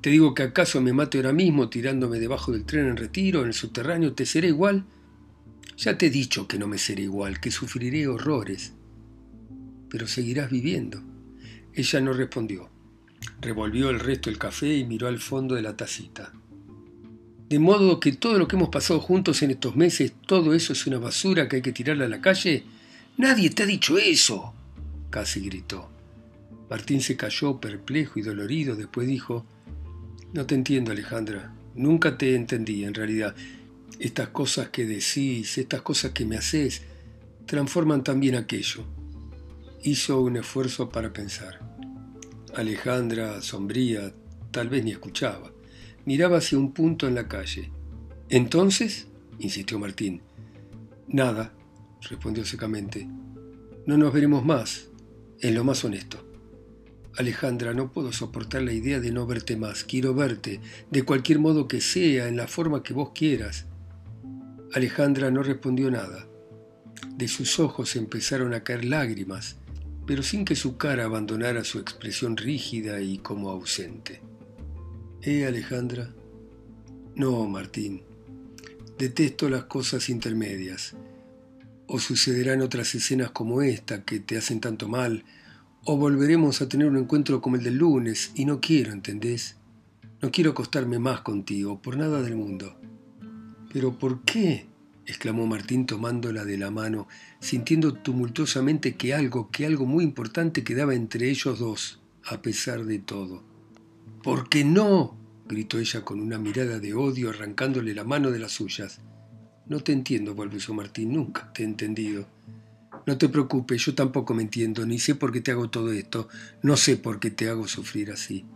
Te 0.00 0.10
digo 0.10 0.34
que 0.34 0.44
acaso 0.44 0.80
me 0.80 0.92
mate 0.92 1.18
ahora 1.18 1.32
mismo 1.32 1.68
tirándome 1.68 2.20
debajo 2.20 2.52
del 2.52 2.64
tren 2.64 2.86
en 2.86 2.96
retiro, 2.96 3.40
en 3.40 3.48
el 3.48 3.54
subterráneo, 3.54 4.14
¿te 4.14 4.26
seré 4.26 4.48
igual? 4.48 4.84
Ya 5.76 5.98
te 5.98 6.06
he 6.06 6.10
dicho 6.10 6.46
que 6.46 6.58
no 6.58 6.68
me 6.68 6.78
seré 6.78 7.02
igual, 7.02 7.40
que 7.40 7.50
sufriré 7.50 8.06
horrores. 8.06 8.74
Pero 9.88 10.06
seguirás 10.06 10.50
viviendo. 10.50 11.02
Ella 11.72 12.00
no 12.00 12.12
respondió. 12.12 12.70
Revolvió 13.40 13.90
el 13.90 14.00
resto 14.00 14.30
del 14.30 14.38
café 14.38 14.76
y 14.76 14.84
miró 14.84 15.08
al 15.08 15.18
fondo 15.18 15.54
de 15.54 15.62
la 15.62 15.76
tacita. 15.76 16.32
De 17.48 17.58
modo 17.58 17.98
que 17.98 18.12
todo 18.12 18.38
lo 18.38 18.46
que 18.46 18.56
hemos 18.56 18.68
pasado 18.68 19.00
juntos 19.00 19.42
en 19.42 19.52
estos 19.52 19.74
meses, 19.74 20.12
todo 20.26 20.52
eso 20.52 20.72
es 20.72 20.86
una 20.86 20.98
basura 20.98 21.48
que 21.48 21.56
hay 21.56 21.62
que 21.62 21.72
tirarla 21.72 22.04
a 22.04 22.08
la 22.08 22.20
calle. 22.20 22.64
Nadie 23.18 23.50
te 23.50 23.64
ha 23.64 23.66
dicho 23.66 23.98
eso. 23.98 24.54
casi 25.10 25.40
gritó. 25.40 25.90
Martín 26.70 27.00
se 27.00 27.16
cayó 27.16 27.58
perplejo 27.58 28.20
y 28.20 28.22
dolorido, 28.22 28.76
después 28.76 29.08
dijo, 29.08 29.44
no 30.32 30.46
te 30.46 30.54
entiendo, 30.54 30.92
Alejandra. 30.92 31.52
Nunca 31.74 32.16
te 32.16 32.36
entendí, 32.36 32.84
en 32.84 32.94
realidad. 32.94 33.34
Estas 33.98 34.28
cosas 34.28 34.68
que 34.68 34.86
decís, 34.86 35.58
estas 35.58 35.82
cosas 35.82 36.12
que 36.12 36.26
me 36.26 36.36
haces, 36.36 36.82
transforman 37.44 38.04
también 38.04 38.36
aquello. 38.36 38.84
Hizo 39.82 40.20
un 40.20 40.36
esfuerzo 40.36 40.88
para 40.88 41.12
pensar. 41.12 41.58
Alejandra, 42.54 43.42
sombría, 43.42 44.14
tal 44.52 44.68
vez 44.68 44.84
ni 44.84 44.92
escuchaba. 44.92 45.50
Miraba 46.04 46.38
hacia 46.38 46.56
un 46.56 46.72
punto 46.72 47.08
en 47.08 47.16
la 47.16 47.26
calle. 47.26 47.72
¿Entonces? 48.28 49.08
insistió 49.40 49.80
Martín. 49.80 50.22
Nada, 51.08 51.52
respondió 52.02 52.44
secamente. 52.44 53.08
No 53.86 53.96
nos 53.96 54.12
veremos 54.12 54.44
más, 54.44 54.88
en 55.40 55.54
lo 55.54 55.64
más 55.64 55.84
honesto. 55.84 56.24
Alejandra, 57.16 57.74
no 57.74 57.90
puedo 57.90 58.12
soportar 58.12 58.62
la 58.62 58.72
idea 58.72 59.00
de 59.00 59.10
no 59.10 59.26
verte 59.26 59.56
más. 59.56 59.82
Quiero 59.82 60.14
verte, 60.14 60.60
de 60.90 61.02
cualquier 61.02 61.40
modo 61.40 61.66
que 61.66 61.80
sea, 61.80 62.28
en 62.28 62.36
la 62.36 62.46
forma 62.46 62.82
que 62.82 62.94
vos 62.94 63.10
quieras. 63.12 63.66
Alejandra 64.72 65.30
no 65.30 65.42
respondió 65.42 65.90
nada. 65.90 66.28
De 67.16 67.26
sus 67.26 67.58
ojos 67.58 67.96
empezaron 67.96 68.54
a 68.54 68.62
caer 68.62 68.84
lágrimas, 68.84 69.56
pero 70.06 70.22
sin 70.22 70.44
que 70.44 70.54
su 70.54 70.76
cara 70.76 71.04
abandonara 71.04 71.64
su 71.64 71.78
expresión 71.78 72.36
rígida 72.36 73.00
y 73.00 73.18
como 73.18 73.50
ausente. 73.50 74.20
¿Eh, 75.22 75.44
Alejandra? 75.44 76.14
No, 77.16 77.46
Martín. 77.48 78.02
Detesto 78.96 79.48
las 79.48 79.64
cosas 79.64 80.08
intermedias. 80.08 80.94
O 81.88 81.98
sucederán 81.98 82.60
otras 82.60 82.94
escenas 82.94 83.32
como 83.32 83.62
esta 83.62 84.04
que 84.04 84.20
te 84.20 84.38
hacen 84.38 84.60
tanto 84.60 84.88
mal, 84.88 85.24
o 85.84 85.96
volveremos 85.96 86.62
a 86.62 86.68
tener 86.68 86.86
un 86.86 86.98
encuentro 86.98 87.40
como 87.40 87.56
el 87.56 87.64
del 87.64 87.78
lunes, 87.78 88.30
y 88.36 88.44
no 88.44 88.60
quiero, 88.60 88.92
¿entendés? 88.92 89.56
No 90.20 90.30
quiero 90.30 90.50
acostarme 90.50 90.98
más 90.98 91.22
contigo, 91.22 91.82
por 91.82 91.96
nada 91.96 92.22
del 92.22 92.36
mundo. 92.36 92.78
¿Pero 93.72 93.98
por 93.98 94.22
qué? 94.22 94.66
exclamó 95.06 95.46
Martín 95.46 95.86
tomándola 95.86 96.44
de 96.44 96.58
la 96.58 96.70
mano, 96.70 97.08
sintiendo 97.40 97.94
tumultuosamente 97.94 98.94
que 98.96 99.14
algo, 99.14 99.50
que 99.50 99.64
algo 99.64 99.86
muy 99.86 100.04
importante 100.04 100.62
quedaba 100.62 100.94
entre 100.94 101.30
ellos 101.30 101.58
dos, 101.58 102.00
a 102.26 102.42
pesar 102.42 102.84
de 102.84 102.98
todo. 102.98 103.42
¿Por 104.22 104.50
qué 104.50 104.64
no? 104.64 105.16
gritó 105.48 105.78
ella 105.78 106.04
con 106.04 106.20
una 106.20 106.38
mirada 106.38 106.78
de 106.78 106.92
odio 106.92 107.30
arrancándole 107.30 107.94
la 107.94 108.04
mano 108.04 108.30
de 108.30 108.38
las 108.38 108.52
suyas. 108.52 109.00
No 109.68 109.80
te 109.80 109.92
entiendo, 109.92 110.34
balbuceó 110.34 110.74
Martín, 110.74 111.12
nunca 111.12 111.52
te 111.52 111.62
he 111.62 111.66
entendido. 111.66 112.26
No 113.06 113.18
te 113.18 113.28
preocupes, 113.28 113.84
yo 113.84 113.94
tampoco 113.94 114.34
me 114.34 114.42
entiendo, 114.42 114.86
ni 114.86 114.98
sé 114.98 115.14
por 115.14 115.32
qué 115.32 115.40
te 115.40 115.50
hago 115.50 115.68
todo 115.70 115.92
esto, 115.92 116.28
no 116.62 116.76
sé 116.76 116.96
por 116.96 117.20
qué 117.20 117.30
te 117.30 117.48
hago 117.48 117.68
sufrir 117.68 118.10
así. 118.10 118.46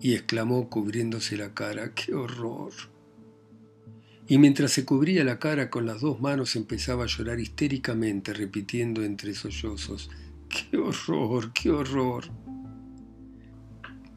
Y 0.00 0.14
exclamó 0.14 0.68
cubriéndose 0.68 1.36
la 1.36 1.54
cara, 1.54 1.92
¡qué 1.94 2.14
horror! 2.14 2.72
Y 4.26 4.38
mientras 4.38 4.72
se 4.72 4.84
cubría 4.84 5.22
la 5.24 5.38
cara 5.38 5.70
con 5.70 5.86
las 5.86 6.00
dos 6.00 6.20
manos 6.20 6.56
empezaba 6.56 7.04
a 7.04 7.08
llorar 7.08 7.40
histéricamente, 7.40 8.32
repitiendo 8.32 9.02
entre 9.02 9.34
sollozos, 9.34 10.10
¡qué 10.48 10.76
horror, 10.76 11.52
qué 11.52 11.70
horror! 11.70 12.24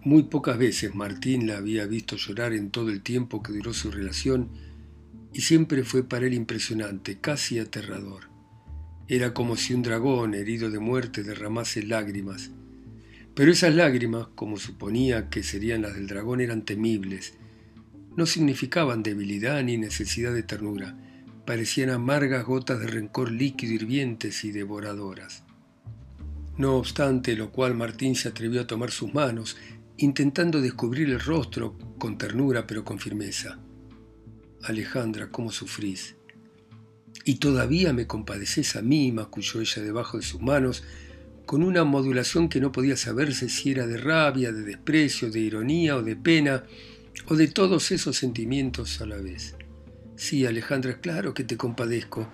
Muy 0.03 0.24
pocas 0.24 0.58
veces 0.58 0.96
Martín 0.96 1.48
la 1.48 1.58
había 1.58 1.86
visto 1.86 2.15
llorar 2.15 2.53
en 2.53 2.70
todo 2.72 2.89
el 2.89 3.01
tiempo 3.01 3.44
que 3.44 3.51
duró 3.51 3.74
su 3.74 3.91
relación 3.91 4.50
y 5.38 5.41
siempre 5.41 5.84
fue 5.84 6.01
para 6.01 6.25
él 6.25 6.34
impresionante, 6.34 7.20
casi 7.20 7.60
aterrador. 7.60 8.24
Era 9.08 9.36
como 9.36 9.56
si 9.56 9.75
un 9.75 9.84
dragón 9.84 10.34
herido 10.34 10.72
de 10.72 10.79
muerte 10.79 11.22
derramase 11.22 11.84
lágrimas. 11.84 12.50
Pero 13.36 13.51
esas 13.51 13.75
lágrimas, 13.75 14.29
como 14.34 14.58
suponía 14.58 15.29
que 15.29 15.44
serían 15.44 15.84
las 15.84 15.94
del 15.94 16.08
dragón, 16.08 16.41
eran 16.41 16.65
temibles. 16.65 17.36
No 18.15 18.25
significaban 18.25 19.03
debilidad 19.03 19.62
ni 19.62 19.77
necesidad 19.77 20.34
de 20.34 20.41
ternura. 20.41 20.98
Parecían 21.46 21.91
amargas 21.91 22.44
gotas 22.44 22.79
de 22.79 22.88
rencor 22.88 23.32
líquido 23.32 23.74
hirvientes 23.74 24.44
y 24.44 24.51
devoradoras. 24.51 25.44
No 26.58 26.77
obstante, 26.77 27.36
lo 27.36 27.51
cual 27.51 27.75
Martín 27.75 28.15
se 28.15 28.27
atrevió 28.27 28.62
a 28.62 28.67
tomar 28.67 28.89
sus 28.89 29.13
manos, 29.13 29.56
intentando 29.98 30.62
descubrir 30.62 31.12
el 31.12 31.20
rostro 31.20 31.77
con 32.00 32.17
ternura 32.17 32.65
pero 32.65 32.84
con 32.84 32.98
firmeza. 32.98 33.60
Alejandra, 34.64 35.30
¿cómo 35.30 35.52
sufrís? 35.52 36.16
Y 37.26 37.36
todavía 37.36 37.94
me 37.94 38.08
compadeces 38.08 38.76
a 38.76 38.82
mí, 38.82 39.12
masculló 39.12 39.62
ella 39.62 39.82
debajo 39.82 40.18
de 40.18 40.24
sus 40.24 40.42
manos, 40.42 40.84
con 41.46 41.64
una 41.64 41.84
modulación 41.84 42.50
que 42.50 42.60
no 42.60 42.72
podía 42.72 42.98
saberse 42.98 43.50
si 43.50 43.72
era 43.72 43.88
de 43.88 43.98
rabia, 43.98 44.52
de 44.52 44.64
desprecio, 44.64 45.32
de 45.32 45.40
ironía 45.40 45.96
o 45.96 46.04
de 46.04 46.16
pena, 46.16 46.64
o 47.28 47.36
de 47.36 47.48
todos 47.48 47.92
esos 47.92 48.18
sentimientos 48.18 49.02
a 49.02 49.06
la 49.06 49.18
vez. 49.18 49.56
Sí, 50.16 50.46
Alejandra, 50.46 51.00
claro 51.00 51.34
que 51.34 51.44
te 51.44 51.58
compadezco. 51.58 52.28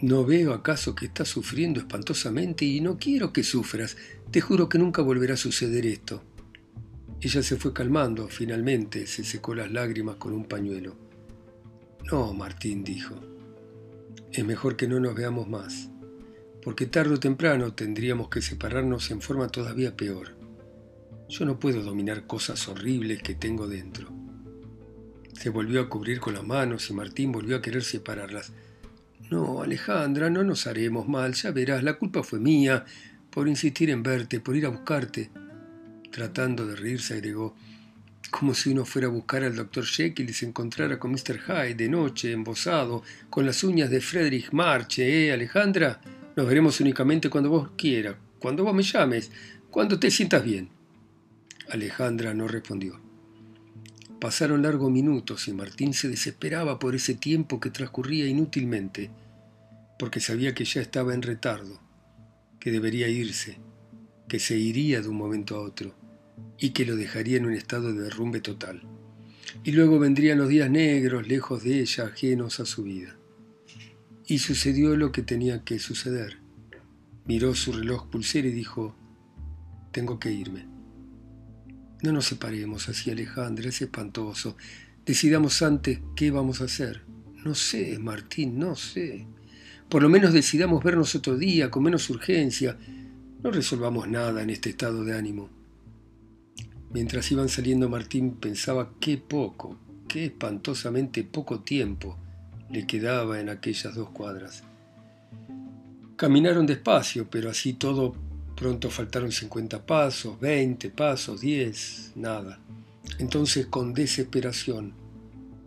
¿No 0.00 0.24
veo 0.24 0.52
acaso 0.52 0.94
que 0.94 1.06
estás 1.06 1.28
sufriendo 1.28 1.80
espantosamente 1.80 2.64
y 2.64 2.80
no 2.80 2.98
quiero 2.98 3.32
que 3.32 3.42
sufras? 3.42 3.96
Te 4.30 4.40
juro 4.40 4.68
que 4.68 4.78
nunca 4.78 5.02
volverá 5.02 5.34
a 5.34 5.38
suceder 5.38 5.86
esto. 5.86 6.22
Ella 7.20 7.42
se 7.42 7.56
fue 7.56 7.72
calmando, 7.72 8.28
finalmente 8.28 9.06
se 9.06 9.24
secó 9.24 9.54
las 9.54 9.72
lágrimas 9.72 10.16
con 10.16 10.32
un 10.32 10.44
pañuelo. 10.44 11.07
No, 12.10 12.32
Martín 12.32 12.84
dijo. 12.84 13.16
Es 14.32 14.42
mejor 14.42 14.76
que 14.76 14.88
no 14.88 14.98
nos 14.98 15.14
veamos 15.14 15.46
más, 15.46 15.90
porque 16.62 16.86
tarde 16.86 17.14
o 17.14 17.20
temprano 17.20 17.74
tendríamos 17.74 18.30
que 18.30 18.40
separarnos 18.40 19.10
en 19.10 19.20
forma 19.20 19.48
todavía 19.48 19.94
peor. 19.94 20.36
Yo 21.28 21.44
no 21.44 21.58
puedo 21.58 21.82
dominar 21.82 22.26
cosas 22.26 22.66
horribles 22.66 23.22
que 23.22 23.34
tengo 23.34 23.68
dentro. 23.68 24.08
Se 25.34 25.50
volvió 25.50 25.82
a 25.82 25.90
cubrir 25.90 26.18
con 26.18 26.32
las 26.32 26.44
manos 26.44 26.88
y 26.88 26.94
Martín 26.94 27.30
volvió 27.30 27.56
a 27.56 27.62
querer 27.62 27.84
separarlas. 27.84 28.52
No, 29.30 29.60
Alejandra, 29.60 30.30
no 30.30 30.42
nos 30.44 30.66
haremos 30.66 31.06
mal, 31.08 31.34
ya 31.34 31.50
verás, 31.50 31.82
la 31.82 31.98
culpa 31.98 32.22
fue 32.22 32.40
mía, 32.40 32.86
por 33.30 33.48
insistir 33.48 33.90
en 33.90 34.02
verte, 34.02 34.40
por 34.40 34.56
ir 34.56 34.64
a 34.64 34.70
buscarte. 34.70 35.30
Tratando 36.10 36.66
de 36.66 36.74
reírse, 36.74 37.14
agregó, 37.14 37.54
como 38.30 38.54
si 38.54 38.70
uno 38.70 38.84
fuera 38.84 39.08
a 39.08 39.10
buscar 39.10 39.42
al 39.42 39.56
doctor 39.56 39.84
Jekyll 39.84 40.30
y 40.30 40.32
se 40.32 40.46
encontrara 40.46 40.98
con 40.98 41.10
Mr. 41.12 41.40
Hyde 41.40 41.74
de 41.74 41.88
noche, 41.88 42.32
embosado, 42.32 43.02
con 43.30 43.46
las 43.46 43.64
uñas 43.64 43.90
de 43.90 44.00
Friedrich 44.00 44.52
Marche, 44.52 45.26
¿eh, 45.26 45.32
Alejandra? 45.32 46.00
Nos 46.36 46.46
veremos 46.46 46.80
únicamente 46.80 47.30
cuando 47.30 47.50
vos 47.50 47.70
quieras, 47.76 48.16
cuando 48.38 48.64
vos 48.64 48.74
me 48.74 48.82
llames, 48.82 49.30
cuando 49.70 49.98
te 49.98 50.10
sientas 50.10 50.44
bien. 50.44 50.68
Alejandra 51.70 52.34
no 52.34 52.48
respondió. 52.48 53.00
Pasaron 54.20 54.62
largos 54.62 54.90
minutos 54.90 55.48
y 55.48 55.52
Martín 55.52 55.94
se 55.94 56.08
desesperaba 56.08 56.78
por 56.78 56.94
ese 56.94 57.14
tiempo 57.14 57.60
que 57.60 57.70
transcurría 57.70 58.26
inútilmente, 58.26 59.10
porque 59.98 60.20
sabía 60.20 60.54
que 60.54 60.64
ya 60.64 60.80
estaba 60.80 61.14
en 61.14 61.22
retardo, 61.22 61.80
que 62.60 62.72
debería 62.72 63.08
irse, 63.08 63.58
que 64.28 64.38
se 64.38 64.56
iría 64.56 65.00
de 65.00 65.08
un 65.08 65.16
momento 65.16 65.56
a 65.56 65.60
otro 65.60 66.07
y 66.58 66.70
que 66.70 66.84
lo 66.84 66.96
dejaría 66.96 67.36
en 67.36 67.46
un 67.46 67.52
estado 67.52 67.92
de 67.92 68.02
derrumbe 68.02 68.40
total. 68.40 68.82
Y 69.64 69.72
luego 69.72 69.98
vendrían 69.98 70.38
los 70.38 70.48
días 70.48 70.70
negros, 70.70 71.26
lejos 71.26 71.62
de 71.62 71.80
ella, 71.80 72.04
ajenos 72.04 72.60
a 72.60 72.66
su 72.66 72.82
vida. 72.82 73.16
Y 74.26 74.38
sucedió 74.38 74.96
lo 74.96 75.12
que 75.12 75.22
tenía 75.22 75.64
que 75.64 75.78
suceder. 75.78 76.38
Miró 77.26 77.54
su 77.54 77.72
reloj 77.72 78.08
pulsera 78.08 78.48
y 78.48 78.52
dijo, 78.52 78.94
tengo 79.92 80.18
que 80.18 80.32
irme. 80.32 80.66
No 82.02 82.12
nos 82.12 82.26
separemos 82.26 82.88
así, 82.88 83.10
Alejandra, 83.10 83.68
es 83.68 83.82
espantoso. 83.82 84.56
Decidamos 85.04 85.62
antes 85.62 86.00
qué 86.14 86.30
vamos 86.30 86.60
a 86.60 86.64
hacer. 86.64 87.04
No 87.44 87.54
sé, 87.54 87.98
Martín, 87.98 88.58
no 88.58 88.76
sé. 88.76 89.26
Por 89.88 90.02
lo 90.02 90.08
menos 90.08 90.32
decidamos 90.32 90.84
vernos 90.84 91.14
otro 91.14 91.36
día, 91.36 91.70
con 91.70 91.82
menos 91.82 92.08
urgencia. 92.10 92.78
No 93.42 93.50
resolvamos 93.50 94.06
nada 94.08 94.42
en 94.42 94.50
este 94.50 94.70
estado 94.70 95.04
de 95.04 95.16
ánimo. 95.16 95.57
Mientras 96.90 97.30
iban 97.30 97.48
saliendo 97.48 97.88
Martín 97.88 98.36
pensaba 98.36 98.92
qué 99.00 99.18
poco, 99.18 99.78
qué 100.08 100.26
espantosamente 100.26 101.22
poco 101.22 101.60
tiempo 101.60 102.16
le 102.70 102.86
quedaba 102.86 103.40
en 103.40 103.50
aquellas 103.50 103.94
dos 103.94 104.10
cuadras. 104.10 104.64
Caminaron 106.16 106.66
despacio, 106.66 107.28
pero 107.30 107.50
así 107.50 107.74
todo 107.74 108.14
pronto 108.56 108.90
faltaron 108.90 109.30
50 109.30 109.86
pasos, 109.86 110.40
20 110.40 110.90
pasos, 110.90 111.40
10, 111.40 112.12
nada. 112.16 112.58
Entonces, 113.18 113.66
con 113.66 113.94
desesperación, 113.94 114.94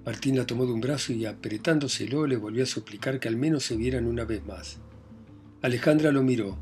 Martín 0.06 0.38
la 0.38 0.46
tomó 0.46 0.66
de 0.66 0.74
un 0.74 0.82
brazo 0.82 1.14
y 1.14 1.26
apretándoselo 1.26 2.26
le 2.26 2.36
volvió 2.36 2.64
a 2.64 2.68
suplicar 2.68 3.20
que 3.20 3.28
al 3.28 3.38
menos 3.38 3.64
se 3.64 3.78
vieran 3.78 4.08
una 4.08 4.26
vez 4.26 4.46
más. 4.46 4.80
Alejandra 5.62 6.12
lo 6.12 6.24
miró, 6.24 6.58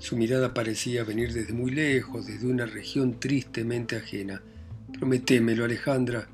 su 0.00 0.16
mirada 0.16 0.54
parecía 0.54 1.04
venir 1.04 1.34
desde 1.34 1.52
muy 1.52 1.72
lejos, 1.72 2.26
desde 2.26 2.46
una 2.46 2.64
región 2.64 3.20
tristemente 3.20 3.96
ajena. 3.96 4.42
Prométemelo, 4.94 5.66
Alejandra, 5.66 6.26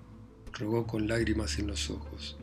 rogó 0.52 0.86
con 0.86 1.08
lágrimas 1.08 1.58
en 1.58 1.66
los 1.66 1.90
ojos. 1.90 2.38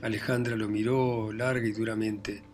Alejandra 0.00 0.54
lo 0.54 0.68
miró 0.68 1.32
larga 1.32 1.66
y 1.66 1.72
duramente. 1.72 2.44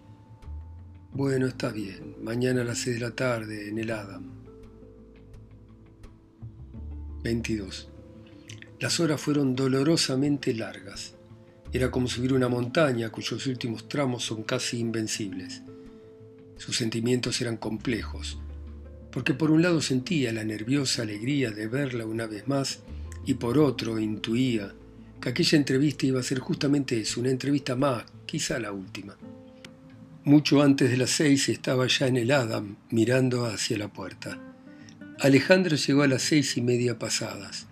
Bueno, 1.12 1.46
está 1.46 1.70
bien. 1.72 2.16
Mañana 2.22 2.62
a 2.62 2.64
las 2.64 2.78
seis 2.78 2.96
de 2.96 3.02
la 3.02 3.10
tarde 3.10 3.68
en 3.68 3.78
el 3.78 3.90
Adam. 3.90 4.30
22. 7.22 7.90
Las 8.80 8.98
horas 8.98 9.20
fueron 9.20 9.54
dolorosamente 9.54 10.54
largas. 10.54 11.16
Era 11.70 11.90
como 11.90 12.08
subir 12.08 12.32
una 12.32 12.48
montaña 12.48 13.10
cuyos 13.10 13.46
últimos 13.46 13.90
tramos 13.90 14.24
son 14.24 14.42
casi 14.42 14.78
invencibles. 14.78 15.62
Sus 16.60 16.76
sentimientos 16.76 17.40
eran 17.40 17.56
complejos, 17.56 18.38
porque 19.10 19.32
por 19.32 19.50
un 19.50 19.62
lado 19.62 19.80
sentía 19.80 20.30
la 20.30 20.44
nerviosa 20.44 21.00
alegría 21.00 21.52
de 21.52 21.66
verla 21.66 22.04
una 22.04 22.26
vez 22.26 22.46
más 22.48 22.80
y 23.24 23.32
por 23.32 23.56
otro 23.56 23.98
intuía 23.98 24.74
que 25.22 25.30
aquella 25.30 25.56
entrevista 25.56 26.04
iba 26.04 26.20
a 26.20 26.22
ser 26.22 26.38
justamente 26.38 27.00
eso, 27.00 27.18
una 27.18 27.30
entrevista 27.30 27.76
más, 27.76 28.04
quizá 28.26 28.58
la 28.58 28.72
última. 28.72 29.16
Mucho 30.24 30.60
antes 30.60 30.90
de 30.90 30.98
las 30.98 31.08
seis 31.08 31.48
estaba 31.48 31.86
ya 31.86 32.08
en 32.08 32.18
el 32.18 32.30
Adam, 32.30 32.76
mirando 32.90 33.46
hacia 33.46 33.78
la 33.78 33.88
puerta. 33.88 34.38
Alejandra 35.18 35.76
llegó 35.76 36.02
a 36.02 36.08
las 36.08 36.20
seis 36.20 36.58
y 36.58 36.60
media 36.60 36.98
pasadas. 36.98 37.68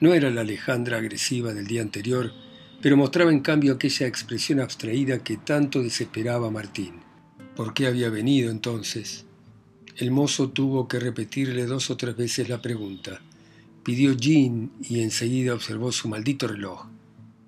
No 0.00 0.12
era 0.12 0.28
la 0.28 0.42
Alejandra 0.42 0.98
agresiva 0.98 1.54
del 1.54 1.66
día 1.66 1.80
anterior, 1.80 2.34
pero 2.82 2.98
mostraba 2.98 3.32
en 3.32 3.40
cambio 3.40 3.72
aquella 3.72 4.06
expresión 4.06 4.60
abstraída 4.60 5.24
que 5.24 5.38
tanto 5.38 5.82
desesperaba 5.82 6.50
Martín. 6.50 7.07
¿Por 7.58 7.74
qué 7.74 7.88
había 7.88 8.08
venido 8.08 8.52
entonces? 8.52 9.24
El 9.96 10.12
mozo 10.12 10.50
tuvo 10.50 10.86
que 10.86 11.00
repetirle 11.00 11.66
dos 11.66 11.90
o 11.90 11.96
tres 11.96 12.16
veces 12.16 12.48
la 12.48 12.62
pregunta. 12.62 13.20
Pidió 13.82 14.16
gin 14.16 14.70
y 14.80 15.00
enseguida 15.00 15.54
observó 15.54 15.90
su 15.90 16.08
maldito 16.08 16.46
reloj. 16.46 16.86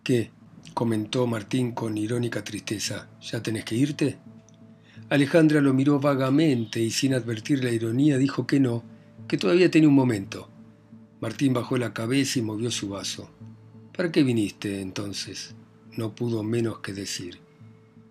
¿Qué? 0.02 0.32
comentó 0.74 1.28
Martín 1.28 1.70
con 1.70 1.96
irónica 1.96 2.42
tristeza. 2.42 3.08
¿Ya 3.22 3.40
tenés 3.40 3.64
que 3.64 3.76
irte? 3.76 4.18
Alejandra 5.10 5.60
lo 5.60 5.72
miró 5.74 6.00
vagamente 6.00 6.80
y 6.80 6.90
sin 6.90 7.14
advertir 7.14 7.62
la 7.62 7.70
ironía 7.70 8.18
dijo 8.18 8.48
que 8.48 8.58
no, 8.58 8.82
que 9.28 9.38
todavía 9.38 9.70
tenía 9.70 9.88
un 9.88 9.94
momento. 9.94 10.48
Martín 11.20 11.52
bajó 11.52 11.78
la 11.78 11.94
cabeza 11.94 12.40
y 12.40 12.42
movió 12.42 12.72
su 12.72 12.88
vaso. 12.88 13.30
¿Para 13.96 14.10
qué 14.10 14.24
viniste 14.24 14.80
entonces? 14.80 15.54
No 15.96 16.16
pudo 16.16 16.42
menos 16.42 16.80
que 16.80 16.94
decir. 16.94 17.38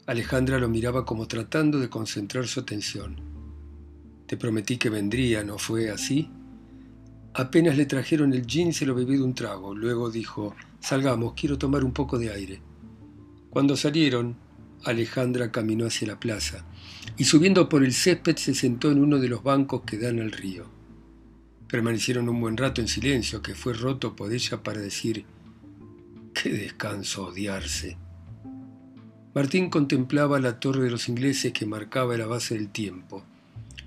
Alejandra 0.09 0.57
lo 0.57 0.67
miraba 0.67 1.05
como 1.05 1.27
tratando 1.27 1.77
de 1.79 1.87
concentrar 1.87 2.47
su 2.47 2.61
atención. 2.61 3.17
Te 4.25 4.37
prometí 4.37 4.77
que 4.77 4.89
vendría, 4.89 5.43
¿no 5.43 5.59
fue 5.59 5.91
así? 5.91 6.31
Apenas 7.35 7.77
le 7.77 7.85
trajeron 7.85 8.33
el 8.33 8.47
gin 8.47 8.73
se 8.73 8.87
lo 8.87 8.95
bebió 8.95 9.19
de 9.19 9.23
un 9.23 9.35
trago. 9.35 9.75
Luego 9.75 10.09
dijo, 10.09 10.55
salgamos, 10.79 11.35
quiero 11.35 11.59
tomar 11.59 11.83
un 11.83 11.91
poco 11.91 12.17
de 12.17 12.31
aire. 12.31 12.59
Cuando 13.51 13.77
salieron, 13.77 14.35
Alejandra 14.83 15.51
caminó 15.51 15.85
hacia 15.85 16.07
la 16.07 16.19
plaza 16.19 16.65
y 17.15 17.25
subiendo 17.25 17.69
por 17.69 17.83
el 17.83 17.93
césped 17.93 18.37
se 18.37 18.55
sentó 18.55 18.89
en 18.89 18.97
uno 19.03 19.19
de 19.19 19.29
los 19.29 19.43
bancos 19.43 19.83
que 19.83 19.99
dan 19.99 20.19
al 20.19 20.31
río. 20.31 20.65
Permanecieron 21.67 22.29
un 22.29 22.41
buen 22.41 22.57
rato 22.57 22.81
en 22.81 22.87
silencio, 22.87 23.43
que 23.43 23.53
fue 23.53 23.73
roto 23.73 24.15
por 24.15 24.33
ella 24.33 24.63
para 24.63 24.81
decir, 24.81 25.23
qué 26.33 26.49
descanso 26.49 27.27
odiarse. 27.27 28.08
Martín 29.39 29.69
contemplaba 29.69 30.37
la 30.41 30.59
torre 30.59 30.83
de 30.83 30.91
los 30.91 31.07
ingleses 31.07 31.53
que 31.53 31.65
marcaba 31.65 32.17
la 32.17 32.25
base 32.25 32.55
del 32.55 32.67
tiempo. 32.67 33.23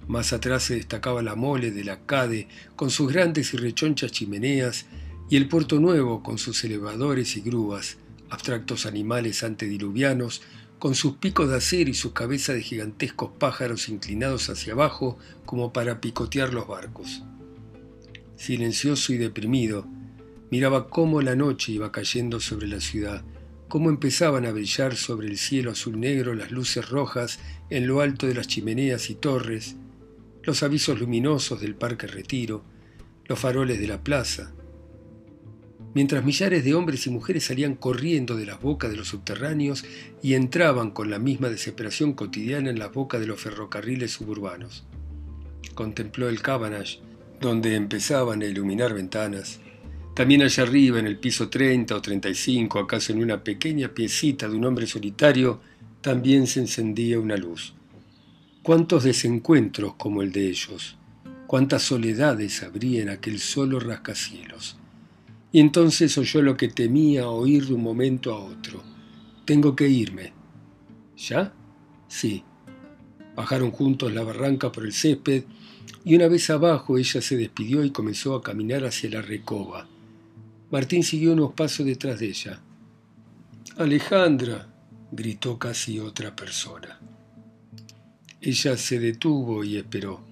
Más 0.08 0.32
atrás 0.32 0.62
se 0.62 0.76
destacaba 0.76 1.20
la 1.20 1.34
mole 1.34 1.70
de 1.70 1.84
la 1.84 2.06
Cade 2.06 2.48
con 2.74 2.88
sus 2.88 3.12
grandes 3.12 3.52
y 3.52 3.58
rechonchas 3.58 4.12
chimeneas 4.12 4.86
y 5.28 5.36
el 5.36 5.48
puerto 5.48 5.78
nuevo 5.78 6.22
con 6.22 6.38
sus 6.38 6.64
elevadores 6.64 7.36
y 7.36 7.42
grúas, 7.42 7.98
abstractos 8.30 8.86
animales 8.86 9.42
antediluvianos 9.44 10.40
con 10.78 10.94
sus 10.94 11.18
picos 11.18 11.50
de 11.50 11.56
acero 11.56 11.90
y 11.90 11.94
sus 11.94 12.12
cabezas 12.12 12.56
de 12.56 12.62
gigantescos 12.62 13.32
pájaros 13.38 13.90
inclinados 13.90 14.48
hacia 14.48 14.72
abajo 14.72 15.18
como 15.44 15.70
para 15.70 16.00
picotear 16.00 16.54
los 16.54 16.66
barcos 16.66 17.24
silencioso 18.36 19.12
y 19.12 19.18
deprimido, 19.18 19.86
miraba 20.50 20.88
cómo 20.88 21.20
la 21.20 21.36
noche 21.36 21.72
iba 21.72 21.92
cayendo 21.92 22.40
sobre 22.40 22.68
la 22.68 22.80
ciudad, 22.80 23.22
cómo 23.72 23.88
empezaban 23.88 24.44
a 24.44 24.52
brillar 24.52 24.96
sobre 24.96 25.28
el 25.28 25.38
cielo 25.38 25.70
azul 25.70 25.98
negro 25.98 26.34
las 26.34 26.50
luces 26.50 26.90
rojas 26.90 27.38
en 27.70 27.86
lo 27.86 28.02
alto 28.02 28.26
de 28.26 28.34
las 28.34 28.46
chimeneas 28.46 29.08
y 29.08 29.14
torres, 29.14 29.76
los 30.42 30.62
avisos 30.62 31.00
luminosos 31.00 31.58
del 31.62 31.74
Parque 31.74 32.06
Retiro, 32.06 32.64
los 33.24 33.38
faroles 33.38 33.80
de 33.80 33.86
la 33.86 34.04
plaza, 34.04 34.52
mientras 35.94 36.22
millares 36.22 36.64
de 36.64 36.74
hombres 36.74 37.06
y 37.06 37.10
mujeres 37.10 37.44
salían 37.44 37.74
corriendo 37.74 38.36
de 38.36 38.44
las 38.44 38.60
bocas 38.60 38.90
de 38.90 38.98
los 38.98 39.08
subterráneos 39.08 39.86
y 40.22 40.34
entraban 40.34 40.90
con 40.90 41.08
la 41.08 41.18
misma 41.18 41.48
desesperación 41.48 42.12
cotidiana 42.12 42.68
en 42.68 42.78
las 42.78 42.92
bocas 42.92 43.22
de 43.22 43.26
los 43.26 43.40
ferrocarriles 43.40 44.10
suburbanos. 44.12 44.84
Contempló 45.74 46.28
el 46.28 46.42
Cabanage, 46.42 47.00
donde 47.40 47.74
empezaban 47.74 48.42
a 48.42 48.44
iluminar 48.44 48.92
ventanas. 48.92 49.60
También 50.14 50.42
allá 50.42 50.64
arriba, 50.64 50.98
en 50.98 51.06
el 51.06 51.18
piso 51.18 51.48
30 51.48 51.96
o 51.96 52.02
35, 52.02 52.78
acaso 52.78 53.12
en 53.12 53.22
una 53.22 53.42
pequeña 53.42 53.88
piecita 53.88 54.46
de 54.46 54.56
un 54.56 54.66
hombre 54.66 54.86
solitario, 54.86 55.60
también 56.02 56.46
se 56.46 56.60
encendía 56.60 57.18
una 57.18 57.36
luz. 57.36 57.72
Cuántos 58.62 59.04
desencuentros 59.04 59.94
como 59.94 60.20
el 60.20 60.30
de 60.30 60.48
ellos, 60.48 60.98
cuántas 61.46 61.82
soledades 61.82 62.62
habría 62.62 63.02
en 63.02 63.08
aquel 63.08 63.38
solo 63.38 63.80
rascacielos. 63.80 64.76
Y 65.50 65.60
entonces 65.60 66.16
oyó 66.18 66.42
lo 66.42 66.56
que 66.56 66.68
temía 66.68 67.28
oír 67.28 67.66
de 67.66 67.74
un 67.74 67.82
momento 67.82 68.34
a 68.34 68.38
otro. 68.38 68.82
Tengo 69.46 69.74
que 69.74 69.88
irme. 69.88 70.32
¿Ya? 71.16 71.54
Sí. 72.08 72.44
Bajaron 73.34 73.70
juntos 73.70 74.12
la 74.12 74.22
barranca 74.22 74.72
por 74.72 74.84
el 74.84 74.92
césped 74.92 75.44
y 76.04 76.14
una 76.16 76.28
vez 76.28 76.50
abajo 76.50 76.98
ella 76.98 77.20
se 77.22 77.36
despidió 77.36 77.82
y 77.82 77.90
comenzó 77.90 78.34
a 78.34 78.42
caminar 78.42 78.84
hacia 78.84 79.10
la 79.10 79.22
recoba. 79.22 79.88
Martín 80.72 81.04
siguió 81.04 81.34
unos 81.34 81.52
pasos 81.52 81.84
detrás 81.84 82.18
de 82.18 82.28
ella. 82.28 82.58
Alejandra, 83.76 84.74
gritó 85.10 85.58
casi 85.58 85.98
otra 85.98 86.34
persona. 86.34 86.98
Ella 88.40 88.78
se 88.78 88.98
detuvo 88.98 89.64
y 89.64 89.76
esperó. 89.76 90.24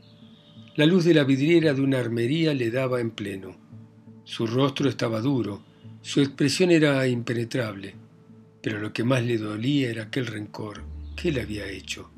La 0.76 0.86
luz 0.86 1.04
de 1.04 1.12
la 1.12 1.24
vidriera 1.24 1.74
de 1.74 1.82
una 1.82 1.98
armería 1.98 2.54
le 2.54 2.70
daba 2.70 3.02
en 3.02 3.10
pleno. 3.10 3.54
Su 4.24 4.46
rostro 4.46 4.88
estaba 4.88 5.20
duro, 5.20 5.62
su 6.00 6.20
expresión 6.20 6.70
era 6.70 7.06
impenetrable, 7.06 7.94
pero 8.62 8.80
lo 8.80 8.94
que 8.94 9.04
más 9.04 9.22
le 9.22 9.36
dolía 9.36 9.90
era 9.90 10.04
aquel 10.04 10.26
rencor. 10.26 10.84
¿Qué 11.16 11.32
le 11.32 11.42
había 11.42 11.68
hecho? 11.68 12.10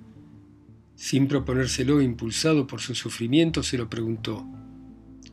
Sin 0.95 1.27
proponérselo, 1.27 2.01
impulsado 2.01 2.69
por 2.69 2.81
su 2.81 2.95
sufrimiento, 2.95 3.65
se 3.65 3.79
lo 3.79 3.91
preguntó. 3.91 4.47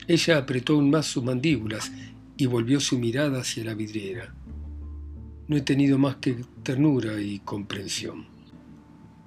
Ella 0.08 0.40
apretó 0.40 0.74
aún 0.74 0.90
más 0.90 1.06
sus 1.06 1.24
mandíbulas 1.24 1.92
y 2.40 2.46
volvió 2.46 2.80
su 2.80 2.98
mirada 2.98 3.42
hacia 3.42 3.66
la 3.66 3.74
vidriera. 3.74 4.34
No 5.50 5.58
he 5.58 5.62
tenido 5.62 5.98
más 5.98 6.16
que 6.16 6.38
ternura 6.64 7.22
y 7.22 7.40
comprensión. 7.40 8.28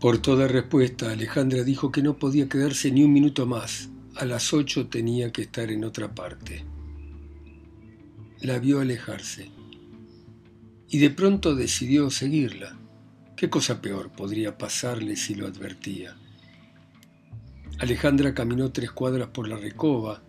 Por 0.00 0.16
toda 0.16 0.48
respuesta, 0.48 1.12
Alejandra 1.12 1.62
dijo 1.62 1.92
que 1.92 2.02
no 2.02 2.16
podía 2.16 2.48
quedarse 2.48 2.90
ni 2.90 3.04
un 3.04 3.12
minuto 3.12 3.44
más. 3.44 3.90
A 4.16 4.24
las 4.24 4.54
ocho 4.54 4.88
tenía 4.88 5.30
que 5.30 5.42
estar 5.42 5.70
en 5.70 5.84
otra 5.84 6.14
parte. 6.14 6.64
La 8.40 8.58
vio 8.58 8.80
alejarse 8.80 9.50
y 10.88 10.98
de 10.98 11.10
pronto 11.10 11.54
decidió 11.54 12.08
seguirla. 12.08 12.78
¿Qué 13.36 13.50
cosa 13.50 13.82
peor 13.82 14.10
podría 14.10 14.56
pasarle 14.56 15.16
si 15.16 15.34
lo 15.34 15.46
advertía? 15.46 16.16
Alejandra 17.78 18.32
caminó 18.32 18.72
tres 18.72 18.90
cuadras 18.90 19.28
por 19.28 19.48
la 19.48 19.58
recoba, 19.58 20.22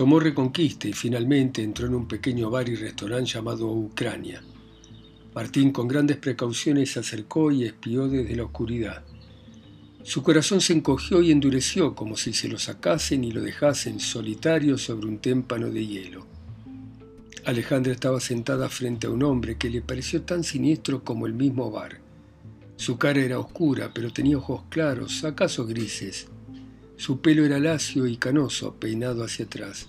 tomó 0.00 0.18
Reconquista 0.18 0.88
y 0.88 0.94
finalmente 0.94 1.62
entró 1.62 1.86
en 1.86 1.94
un 1.94 2.08
pequeño 2.08 2.48
bar 2.48 2.66
y 2.70 2.74
restaurante 2.74 3.32
llamado 3.32 3.70
Ucrania. 3.70 4.42
Martín 5.34 5.72
con 5.72 5.88
grandes 5.88 6.16
precauciones 6.16 6.92
se 6.92 7.00
acercó 7.00 7.52
y 7.52 7.64
espió 7.64 8.08
desde 8.08 8.34
la 8.34 8.44
oscuridad. 8.44 9.04
Su 10.02 10.22
corazón 10.22 10.62
se 10.62 10.72
encogió 10.72 11.20
y 11.20 11.30
endureció 11.30 11.94
como 11.94 12.16
si 12.16 12.32
se 12.32 12.48
lo 12.48 12.58
sacasen 12.58 13.24
y 13.24 13.30
lo 13.30 13.42
dejasen 13.42 14.00
solitario 14.00 14.78
sobre 14.78 15.06
un 15.06 15.18
témpano 15.18 15.68
de 15.68 15.86
hielo. 15.86 16.26
Alejandra 17.44 17.92
estaba 17.92 18.20
sentada 18.20 18.70
frente 18.70 19.06
a 19.06 19.10
un 19.10 19.22
hombre 19.22 19.58
que 19.58 19.68
le 19.68 19.82
pareció 19.82 20.22
tan 20.22 20.44
siniestro 20.44 21.04
como 21.04 21.26
el 21.26 21.34
mismo 21.34 21.70
bar. 21.70 22.00
Su 22.76 22.96
cara 22.96 23.20
era 23.20 23.38
oscura, 23.38 23.90
pero 23.92 24.10
tenía 24.14 24.38
ojos 24.38 24.62
claros, 24.70 25.24
acaso 25.24 25.66
grises, 25.66 26.26
su 27.00 27.22
pelo 27.22 27.46
era 27.46 27.58
lacio 27.58 28.06
y 28.06 28.18
canoso, 28.18 28.74
peinado 28.74 29.24
hacia 29.24 29.46
atrás. 29.46 29.88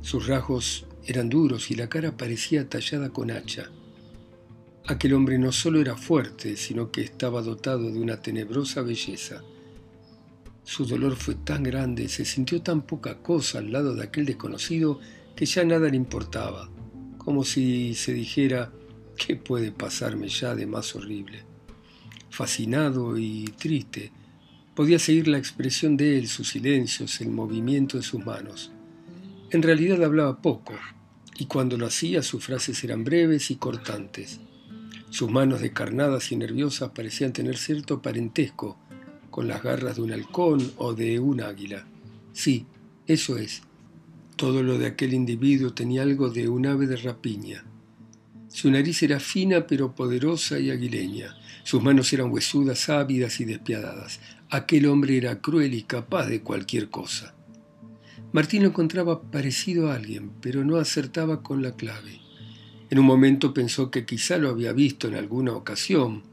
Sus 0.00 0.26
rasgos 0.26 0.86
eran 1.06 1.28
duros 1.28 1.70
y 1.70 1.76
la 1.76 1.88
cara 1.88 2.16
parecía 2.16 2.68
tallada 2.68 3.10
con 3.10 3.30
hacha. 3.30 3.70
Aquel 4.88 5.14
hombre 5.14 5.38
no 5.38 5.52
solo 5.52 5.80
era 5.80 5.96
fuerte, 5.96 6.56
sino 6.56 6.90
que 6.90 7.02
estaba 7.02 7.42
dotado 7.42 7.92
de 7.92 8.00
una 8.00 8.20
tenebrosa 8.20 8.82
belleza. 8.82 9.44
Su 10.64 10.84
dolor 10.84 11.14
fue 11.14 11.36
tan 11.36 11.62
grande, 11.62 12.08
se 12.08 12.24
sintió 12.24 12.60
tan 12.60 12.82
poca 12.82 13.18
cosa 13.18 13.58
al 13.58 13.70
lado 13.70 13.94
de 13.94 14.02
aquel 14.02 14.26
desconocido 14.26 14.98
que 15.36 15.46
ya 15.46 15.62
nada 15.62 15.88
le 15.88 15.96
importaba, 15.96 16.68
como 17.18 17.44
si 17.44 17.94
se 17.94 18.14
dijera, 18.14 18.72
¿qué 19.16 19.36
puede 19.36 19.70
pasarme 19.70 20.26
ya 20.26 20.56
de 20.56 20.66
más 20.66 20.96
horrible? 20.96 21.44
Fascinado 22.30 23.16
y 23.16 23.44
triste, 23.56 24.10
Podía 24.74 24.98
seguir 24.98 25.28
la 25.28 25.38
expresión 25.38 25.96
de 25.96 26.18
él, 26.18 26.28
sus 26.28 26.48
silencios, 26.48 27.20
el 27.20 27.28
movimiento 27.28 27.98
de 27.98 28.02
sus 28.02 28.24
manos. 28.24 28.72
En 29.50 29.62
realidad 29.62 30.02
hablaba 30.02 30.40
poco, 30.40 30.74
y 31.38 31.44
cuando 31.44 31.76
lo 31.76 31.86
hacía 31.86 32.22
sus 32.22 32.44
frases 32.44 32.82
eran 32.82 33.04
breves 33.04 33.50
y 33.50 33.56
cortantes. 33.56 34.40
Sus 35.10 35.30
manos 35.30 35.60
descarnadas 35.60 36.32
y 36.32 36.36
nerviosas 36.36 36.90
parecían 36.90 37.34
tener 37.34 37.58
cierto 37.58 38.00
parentesco 38.00 38.78
con 39.30 39.46
las 39.46 39.62
garras 39.62 39.96
de 39.96 40.02
un 40.02 40.12
halcón 40.12 40.72
o 40.76 40.94
de 40.94 41.20
un 41.20 41.42
águila. 41.42 41.86
Sí, 42.32 42.64
eso 43.06 43.36
es. 43.36 43.62
Todo 44.36 44.62
lo 44.62 44.78
de 44.78 44.86
aquel 44.86 45.12
individuo 45.12 45.74
tenía 45.74 46.02
algo 46.02 46.30
de 46.30 46.48
un 46.48 46.66
ave 46.66 46.86
de 46.86 46.96
rapiña. 46.96 47.64
Su 48.48 48.70
nariz 48.70 49.02
era 49.02 49.20
fina 49.20 49.66
pero 49.66 49.94
poderosa 49.94 50.58
y 50.58 50.70
aguileña. 50.70 51.36
Sus 51.64 51.82
manos 51.82 52.12
eran 52.12 52.30
huesudas, 52.30 52.88
ávidas 52.88 53.40
y 53.40 53.44
despiadadas. 53.44 54.20
Aquel 54.54 54.84
hombre 54.84 55.16
era 55.16 55.40
cruel 55.40 55.72
y 55.72 55.82
capaz 55.84 56.26
de 56.26 56.42
cualquier 56.42 56.90
cosa. 56.90 57.34
Martín 58.32 58.64
lo 58.64 58.68
encontraba 58.68 59.22
parecido 59.22 59.90
a 59.90 59.94
alguien, 59.94 60.30
pero 60.42 60.62
no 60.62 60.76
acertaba 60.76 61.42
con 61.42 61.62
la 61.62 61.74
clave. 61.74 62.20
En 62.90 62.98
un 62.98 63.06
momento 63.06 63.54
pensó 63.54 63.90
que 63.90 64.04
quizá 64.04 64.36
lo 64.36 64.50
había 64.50 64.74
visto 64.74 65.08
en 65.08 65.14
alguna 65.14 65.54
ocasión, 65.54 66.24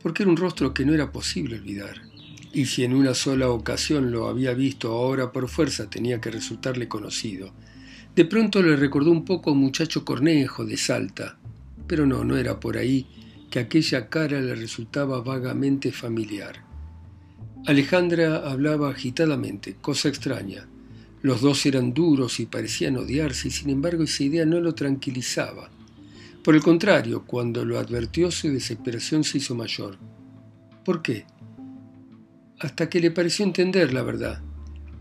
porque 0.00 0.22
era 0.22 0.30
un 0.30 0.38
rostro 0.38 0.72
que 0.72 0.86
no 0.86 0.94
era 0.94 1.12
posible 1.12 1.56
olvidar. 1.56 2.00
Y 2.50 2.64
si 2.64 2.82
en 2.82 2.94
una 2.94 3.12
sola 3.12 3.50
ocasión 3.50 4.10
lo 4.10 4.28
había 4.28 4.54
visto, 4.54 4.92
ahora 4.92 5.30
por 5.30 5.46
fuerza 5.46 5.90
tenía 5.90 6.18
que 6.18 6.30
resultarle 6.30 6.88
conocido. 6.88 7.52
De 8.14 8.24
pronto 8.24 8.62
le 8.62 8.74
recordó 8.76 9.10
un 9.10 9.26
poco 9.26 9.50
a 9.50 9.52
un 9.52 9.58
muchacho 9.58 10.02
cornejo 10.02 10.64
de 10.64 10.78
Salta, 10.78 11.38
pero 11.86 12.06
no, 12.06 12.24
no 12.24 12.38
era 12.38 12.58
por 12.58 12.78
ahí 12.78 13.06
que 13.50 13.58
aquella 13.58 14.08
cara 14.08 14.40
le 14.40 14.54
resultaba 14.54 15.20
vagamente 15.20 15.92
familiar. 15.92 16.65
Alejandra 17.66 18.48
hablaba 18.48 18.90
agitadamente, 18.90 19.76
cosa 19.80 20.08
extraña. 20.08 20.66
Los 21.22 21.40
dos 21.40 21.66
eran 21.66 21.92
duros 21.92 22.40
y 22.40 22.46
parecían 22.46 22.96
odiarse, 22.96 23.48
y 23.48 23.50
sin 23.50 23.70
embargo 23.70 24.04
esa 24.04 24.22
idea 24.22 24.46
no 24.46 24.60
lo 24.60 24.74
tranquilizaba. 24.74 25.70
Por 26.44 26.54
el 26.54 26.62
contrario, 26.62 27.24
cuando 27.26 27.64
lo 27.64 27.78
advirtió 27.78 28.30
su 28.30 28.48
desesperación 28.48 29.24
se 29.24 29.38
hizo 29.38 29.54
mayor. 29.54 29.98
¿Por 30.84 31.02
qué? 31.02 31.26
Hasta 32.60 32.88
que 32.88 33.00
le 33.00 33.10
pareció 33.10 33.44
entender 33.44 33.92
la 33.92 34.02
verdad. 34.02 34.42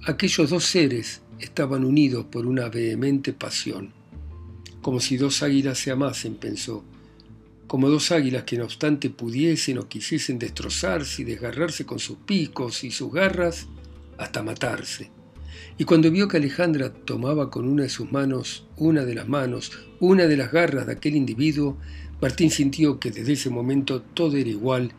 Aquellos 0.06 0.50
dos 0.50 0.66
seres 0.66 1.22
estaban 1.40 1.86
unidos 1.86 2.26
por 2.26 2.48
una 2.48 2.68
vehemente 2.70 3.32
pasión 3.34 3.94
como 4.86 5.00
si 5.00 5.18
dos 5.18 5.42
águilas 5.42 5.80
se 5.80 5.90
amasen, 5.90 6.36
pensó, 6.36 6.84
como 7.68 7.90
dos 7.90 8.12
águilas 8.12 8.44
que 8.44 8.58
no 8.58 8.66
obstante 8.66 9.10
pudiesen 9.10 9.78
o 9.78 9.88
quisiesen 9.88 10.40
destrozarse 10.40 11.22
y 11.22 11.26
desgarrarse 11.26 11.86
con 11.86 12.00
sus 12.00 12.18
picos 12.18 12.84
y 12.84 12.92
sus 12.92 13.12
garras 13.12 13.68
hasta 14.18 14.44
matarse. 14.44 15.12
Y 15.78 15.84
cuando 15.84 16.10
vio 16.12 16.28
que 16.28 16.38
Alejandra 16.38 16.94
tomaba 16.94 17.50
con 17.50 17.68
una 17.68 17.84
de 17.84 17.90
sus 17.90 18.12
manos 18.12 18.66
una 18.78 19.04
de 19.04 19.16
las 19.16 19.28
manos, 19.28 19.72
una 20.00 20.26
de 20.26 20.38
las 20.38 20.52
garras 20.52 20.86
de 20.86 20.94
aquel 20.94 21.16
individuo, 21.16 21.78
Martín 22.22 22.50
sintió 22.50 23.00
que 23.00 23.12
desde 23.12 23.34
ese 23.34 23.50
momento 23.50 24.02
todo 24.02 24.38
era 24.38 24.50
igual 24.50 24.92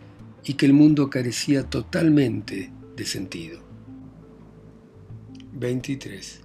y 0.44 0.54
que 0.54 0.66
el 0.66 0.72
mundo 0.72 1.08
carecía 1.08 1.64
totalmente 1.64 2.70
de 2.96 3.04
sentido. 3.06 3.60
23. 5.54 6.42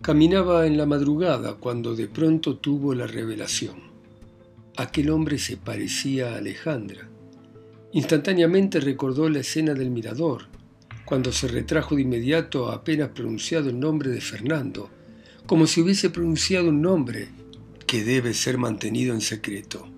Caminaba 0.00 0.66
en 0.66 0.76
la 0.76 0.86
madrugada 0.86 1.54
cuando 1.54 1.96
de 1.96 2.06
pronto 2.06 2.56
tuvo 2.58 2.94
la 2.94 3.08
revelación. 3.08 3.85
Aquel 4.76 5.10
hombre 5.10 5.38
se 5.38 5.56
parecía 5.56 6.34
a 6.34 6.36
Alejandra. 6.36 7.08
Instantáneamente 7.92 8.78
recordó 8.78 9.28
la 9.28 9.40
escena 9.40 9.72
del 9.72 9.90
mirador, 9.90 10.48
cuando 11.06 11.32
se 11.32 11.48
retrajo 11.48 11.94
de 11.94 12.02
inmediato 12.02 12.70
apenas 12.70 13.10
pronunciado 13.10 13.70
el 13.70 13.80
nombre 13.80 14.10
de 14.10 14.20
Fernando, 14.20 14.90
como 15.46 15.66
si 15.66 15.80
hubiese 15.80 16.10
pronunciado 16.10 16.68
un 16.68 16.82
nombre 16.82 17.28
que 17.86 18.04
debe 18.04 18.34
ser 18.34 18.58
mantenido 18.58 19.14
en 19.14 19.20
secreto. 19.20 19.88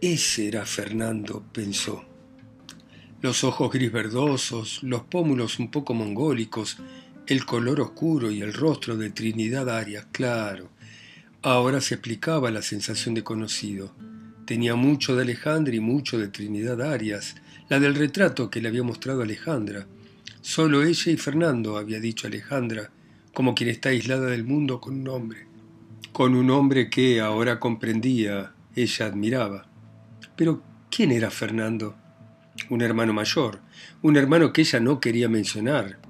Ese 0.00 0.46
era 0.46 0.64
Fernando, 0.64 1.42
pensó. 1.52 2.04
Los 3.20 3.42
ojos 3.42 3.72
gris 3.72 3.90
verdosos, 3.90 4.80
los 4.82 5.02
pómulos 5.02 5.58
un 5.58 5.72
poco 5.72 5.92
mongólicos, 5.92 6.78
el 7.26 7.44
color 7.44 7.80
oscuro 7.80 8.30
y 8.30 8.42
el 8.42 8.54
rostro 8.54 8.96
de 8.96 9.10
Trinidad 9.10 9.68
Arias, 9.68 10.06
claro. 10.12 10.70
Ahora 11.42 11.80
se 11.80 11.94
explicaba 11.94 12.50
la 12.50 12.62
sensación 12.62 13.14
de 13.14 13.22
conocido. 13.22 13.94
Tenía 14.44 14.74
mucho 14.74 15.14
de 15.14 15.22
Alejandra 15.22 15.72
y 15.72 15.78
mucho 15.78 16.18
de 16.18 16.26
Trinidad 16.26 16.82
Arias, 16.82 17.36
la 17.68 17.78
del 17.78 17.94
retrato 17.94 18.50
que 18.50 18.60
le 18.60 18.68
había 18.68 18.82
mostrado 18.82 19.22
Alejandra. 19.22 19.86
Solo 20.40 20.82
ella 20.82 21.12
y 21.12 21.16
Fernando, 21.16 21.76
había 21.76 22.00
dicho 22.00 22.26
Alejandra, 22.26 22.90
como 23.32 23.54
quien 23.54 23.70
está 23.70 23.90
aislada 23.90 24.26
del 24.26 24.42
mundo 24.42 24.80
con 24.80 24.98
un 24.98 25.08
hombre. 25.08 25.46
Con 26.12 26.34
un 26.34 26.50
hombre 26.50 26.90
que 26.90 27.20
ahora 27.20 27.60
comprendía, 27.60 28.52
ella 28.74 29.06
admiraba. 29.06 29.68
Pero, 30.34 30.64
¿quién 30.90 31.12
era 31.12 31.30
Fernando? 31.30 31.94
Un 32.68 32.82
hermano 32.82 33.12
mayor, 33.12 33.60
un 34.02 34.16
hermano 34.16 34.52
que 34.52 34.62
ella 34.62 34.80
no 34.80 34.98
quería 34.98 35.28
mencionar, 35.28 36.00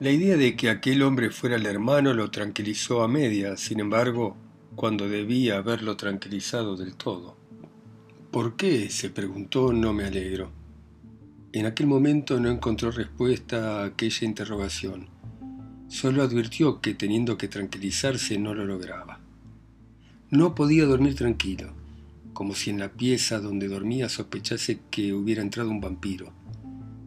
la 0.00 0.10
idea 0.10 0.38
de 0.38 0.56
que 0.56 0.70
aquel 0.70 1.02
hombre 1.02 1.28
fuera 1.28 1.56
el 1.56 1.66
hermano 1.66 2.14
lo 2.14 2.30
tranquilizó 2.30 3.02
a 3.02 3.08
media, 3.08 3.58
sin 3.58 3.80
embargo, 3.80 4.34
cuando 4.74 5.06
debía 5.06 5.58
haberlo 5.58 5.98
tranquilizado 5.98 6.74
del 6.74 6.94
todo. 6.94 7.36
¿Por 8.30 8.56
qué? 8.56 8.88
se 8.88 9.10
preguntó, 9.10 9.74
no 9.74 9.92
me 9.92 10.04
alegro. 10.04 10.52
En 11.52 11.66
aquel 11.66 11.86
momento 11.86 12.40
no 12.40 12.48
encontró 12.48 12.90
respuesta 12.90 13.82
a 13.82 13.84
aquella 13.84 14.26
interrogación. 14.26 15.08
Solo 15.88 16.22
advirtió 16.22 16.80
que 16.80 16.94
teniendo 16.94 17.36
que 17.36 17.48
tranquilizarse 17.48 18.38
no 18.38 18.54
lo 18.54 18.64
lograba. 18.64 19.20
No 20.30 20.54
podía 20.54 20.86
dormir 20.86 21.14
tranquilo, 21.14 21.74
como 22.32 22.54
si 22.54 22.70
en 22.70 22.78
la 22.78 22.92
pieza 22.92 23.38
donde 23.38 23.68
dormía 23.68 24.08
sospechase 24.08 24.80
que 24.90 25.12
hubiera 25.12 25.42
entrado 25.42 25.68
un 25.68 25.82
vampiro. 25.82 26.32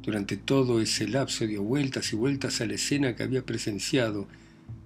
Durante 0.03 0.35
todo 0.35 0.81
ese 0.81 1.07
lapso 1.07 1.47
dio 1.47 1.63
vueltas 1.63 2.11
y 2.11 2.17
vueltas 2.17 2.59
a 2.59 2.65
la 2.65 2.73
escena 2.73 3.15
que 3.15 3.23
había 3.23 3.45
presenciado, 3.45 4.27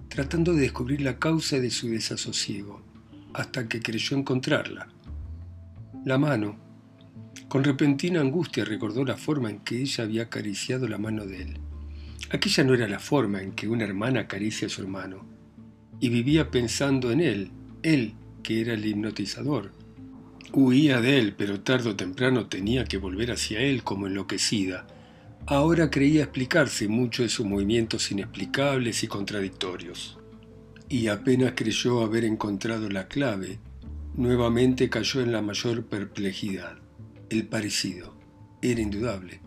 tratando 0.09 0.53
de 0.53 0.61
descubrir 0.61 1.01
la 1.01 1.17
causa 1.17 1.59
de 1.59 1.71
su 1.71 1.89
desasosiego, 1.89 2.83
hasta 3.33 3.67
que 3.67 3.81
creyó 3.81 4.15
encontrarla. 4.15 4.87
La 6.05 6.19
mano. 6.19 6.55
Con 7.47 7.63
repentina 7.63 8.21
angustia 8.21 8.63
recordó 8.63 9.03
la 9.03 9.17
forma 9.17 9.49
en 9.49 9.59
que 9.59 9.81
ella 9.81 10.03
había 10.03 10.23
acariciado 10.23 10.87
la 10.87 10.99
mano 10.99 11.25
de 11.25 11.41
él. 11.41 11.59
Aquella 12.29 12.63
no 12.63 12.75
era 12.75 12.87
la 12.87 12.99
forma 12.99 13.41
en 13.41 13.53
que 13.53 13.67
una 13.67 13.85
hermana 13.85 14.21
acaricia 14.21 14.67
a 14.67 14.69
su 14.69 14.81
hermano, 14.81 15.25
y 15.99 16.09
vivía 16.09 16.51
pensando 16.51 17.11
en 17.11 17.21
él, 17.21 17.51
él 17.81 18.13
que 18.43 18.61
era 18.61 18.73
el 18.75 18.85
hipnotizador. 18.85 19.71
Huía 20.53 21.01
de 21.01 21.17
él, 21.17 21.33
pero 21.35 21.61
tarde 21.61 21.89
o 21.89 21.95
temprano 21.95 22.45
tenía 22.45 22.85
que 22.85 22.97
volver 22.97 23.31
hacia 23.31 23.61
él 23.61 23.83
como 23.83 24.07
enloquecida, 24.07 24.85
Ahora 25.49 25.89
creía 25.89 26.23
explicarse 26.23 26.89
mucho 26.89 27.23
de 27.23 27.29
sus 27.29 27.45
movimientos 27.45 28.11
inexplicables 28.11 29.01
y 29.03 29.07
contradictorios. 29.07 30.19
Y 30.89 31.07
apenas 31.07 31.53
creyó 31.55 32.01
haber 32.01 32.25
encontrado 32.25 32.89
la 32.89 33.07
clave, 33.07 33.59
nuevamente 34.13 34.89
cayó 34.89 35.21
en 35.21 35.31
la 35.31 35.41
mayor 35.41 35.85
perplejidad. 35.85 36.79
El 37.29 37.47
parecido. 37.47 38.13
Era 38.61 38.81
indudable. 38.81 39.39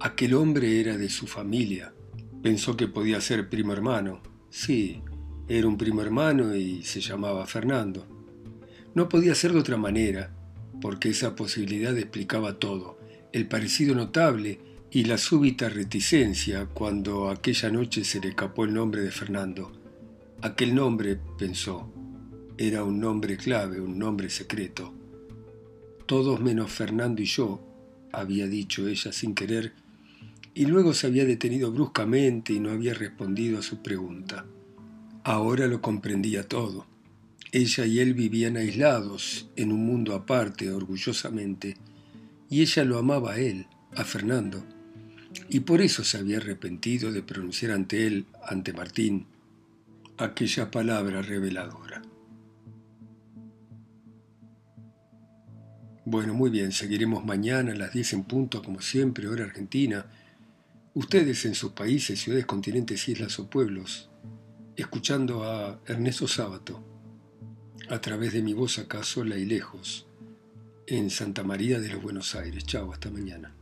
Aquel 0.00 0.32
hombre 0.32 0.80
era 0.80 0.96
de 0.96 1.10
su 1.10 1.26
familia. 1.26 1.92
Pensó 2.42 2.74
que 2.74 2.88
podía 2.88 3.20
ser 3.20 3.50
primo 3.50 3.74
hermano. 3.74 4.22
Sí, 4.48 5.02
era 5.48 5.68
un 5.68 5.76
primo 5.76 6.00
hermano 6.00 6.56
y 6.56 6.82
se 6.82 7.02
llamaba 7.02 7.46
Fernando. 7.46 8.06
No 8.94 9.10
podía 9.10 9.34
ser 9.34 9.52
de 9.52 9.58
otra 9.58 9.76
manera, 9.76 10.34
porque 10.80 11.10
esa 11.10 11.36
posibilidad 11.36 11.94
explicaba 11.98 12.58
todo. 12.58 12.98
El 13.34 13.48
parecido 13.48 13.94
notable 13.94 14.60
y 14.90 15.04
la 15.04 15.18
súbita 15.18 15.68
reticencia 15.68 16.66
cuando 16.66 17.28
aquella 17.28 17.70
noche 17.70 18.04
se 18.04 18.20
le 18.20 18.28
escapó 18.28 18.64
el 18.64 18.72
nombre 18.74 19.02
de 19.02 19.10
Fernando. 19.10 19.72
Aquel 20.42 20.74
nombre, 20.74 21.18
pensó, 21.38 21.92
era 22.56 22.84
un 22.84 23.00
nombre 23.00 23.36
clave, 23.36 23.80
un 23.80 23.98
nombre 23.98 24.30
secreto. 24.30 24.94
Todos 26.06 26.40
menos 26.40 26.70
Fernando 26.70 27.20
y 27.20 27.24
yo, 27.24 27.60
había 28.12 28.46
dicho 28.46 28.86
ella 28.86 29.12
sin 29.12 29.34
querer, 29.34 29.72
y 30.54 30.66
luego 30.66 30.94
se 30.94 31.08
había 31.08 31.24
detenido 31.24 31.72
bruscamente 31.72 32.52
y 32.52 32.60
no 32.60 32.70
había 32.70 32.94
respondido 32.94 33.58
a 33.58 33.62
su 33.62 33.82
pregunta. 33.82 34.46
Ahora 35.24 35.66
lo 35.66 35.82
comprendía 35.82 36.48
todo. 36.48 36.86
Ella 37.50 37.84
y 37.86 37.98
él 37.98 38.14
vivían 38.14 38.56
aislados, 38.56 39.50
en 39.56 39.72
un 39.72 39.84
mundo 39.84 40.14
aparte, 40.14 40.70
orgullosamente, 40.70 41.76
y 42.48 42.62
ella 42.62 42.84
lo 42.84 42.98
amaba 42.98 43.32
a 43.32 43.38
él, 43.40 43.66
a 43.94 44.04
Fernando 44.04 44.64
y 45.48 45.60
por 45.60 45.80
eso 45.80 46.04
se 46.04 46.18
había 46.18 46.38
arrepentido 46.38 47.12
de 47.12 47.22
pronunciar 47.22 47.72
ante 47.72 48.06
él, 48.06 48.26
ante 48.44 48.72
Martín, 48.72 49.26
aquella 50.18 50.70
palabra 50.70 51.22
reveladora. 51.22 52.02
Bueno, 56.04 56.34
muy 56.34 56.50
bien, 56.50 56.70
seguiremos 56.70 57.24
mañana 57.24 57.72
a 57.72 57.76
las 57.76 57.92
10 57.92 58.12
en 58.12 58.24
punto, 58.24 58.62
como 58.62 58.80
siempre, 58.80 59.26
hora 59.26 59.44
argentina. 59.44 60.06
Ustedes 60.94 61.44
en 61.46 61.56
sus 61.56 61.72
países, 61.72 62.20
ciudades, 62.20 62.46
continentes, 62.46 63.08
islas 63.08 63.38
o 63.40 63.50
pueblos, 63.50 64.08
escuchando 64.76 65.42
a 65.42 65.80
Ernesto 65.84 66.28
Sábato, 66.28 66.84
a 67.88 68.00
través 68.00 68.32
de 68.32 68.42
mi 68.42 68.52
voz 68.52 68.78
acaso, 68.78 69.24
la 69.24 69.36
y 69.36 69.46
lejos, 69.46 70.06
en 70.86 71.10
Santa 71.10 71.42
María 71.42 71.80
de 71.80 71.88
los 71.88 72.00
Buenos 72.00 72.36
Aires. 72.36 72.64
Chao, 72.64 72.92
hasta 72.92 73.10
mañana. 73.10 73.52